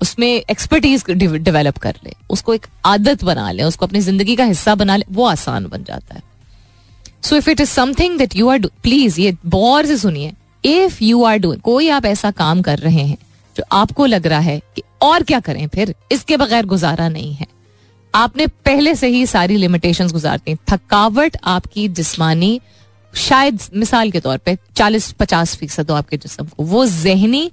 [0.00, 4.74] उसमें एक्सपर्टीज डेवलप कर ले, उसको एक आदत बना ले, उसको अपनी ज़िंदगी का हिस्सा
[4.74, 6.22] बना ले, वो आसान बन जाता है।
[7.22, 10.32] So if it is something that you are please ये बहुत से सुनिए
[10.64, 13.18] इफ़ यू आर डूइंग कोई आप ऐसा काम कर रहे हैं
[13.56, 17.46] जो आपको लग रहा है कि और क्या करें फिर, इसके बगैर गुजारा नहीं है।
[18.14, 22.60] आपने पहले से ही सारी लिमिटेशंस गुजारती थकावट आपकी, जिस्मानी
[23.16, 27.50] शायद मिसाल के तौर पे 40-50 फ़ीसद हो आपके जिसम को। वो जहनी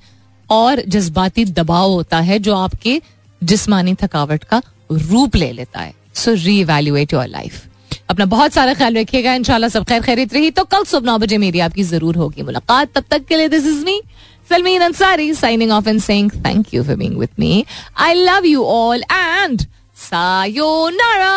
[0.50, 3.02] और जज्बाती दबाव होता है जो आपके
[3.42, 4.62] जिस्मानी थकावट का
[4.92, 7.62] रूप ले लेता है। सो री एवेल्युएट योर लाइफ
[8.10, 11.38] अपना बहुत सारा ख्याल रखिएगा, इंशाल्लाह सब खैर खैरित रही। तो कल सुबह नौ बजे
[11.38, 14.02] मेरी आपकी ज़रूर होगी मुलाकात। तब तक के लिए this is me
[14.50, 17.66] Salmeen Ansari signing off and saying thank you for being with me
[17.98, 19.62] I love you all and
[20.02, 21.32] sayonara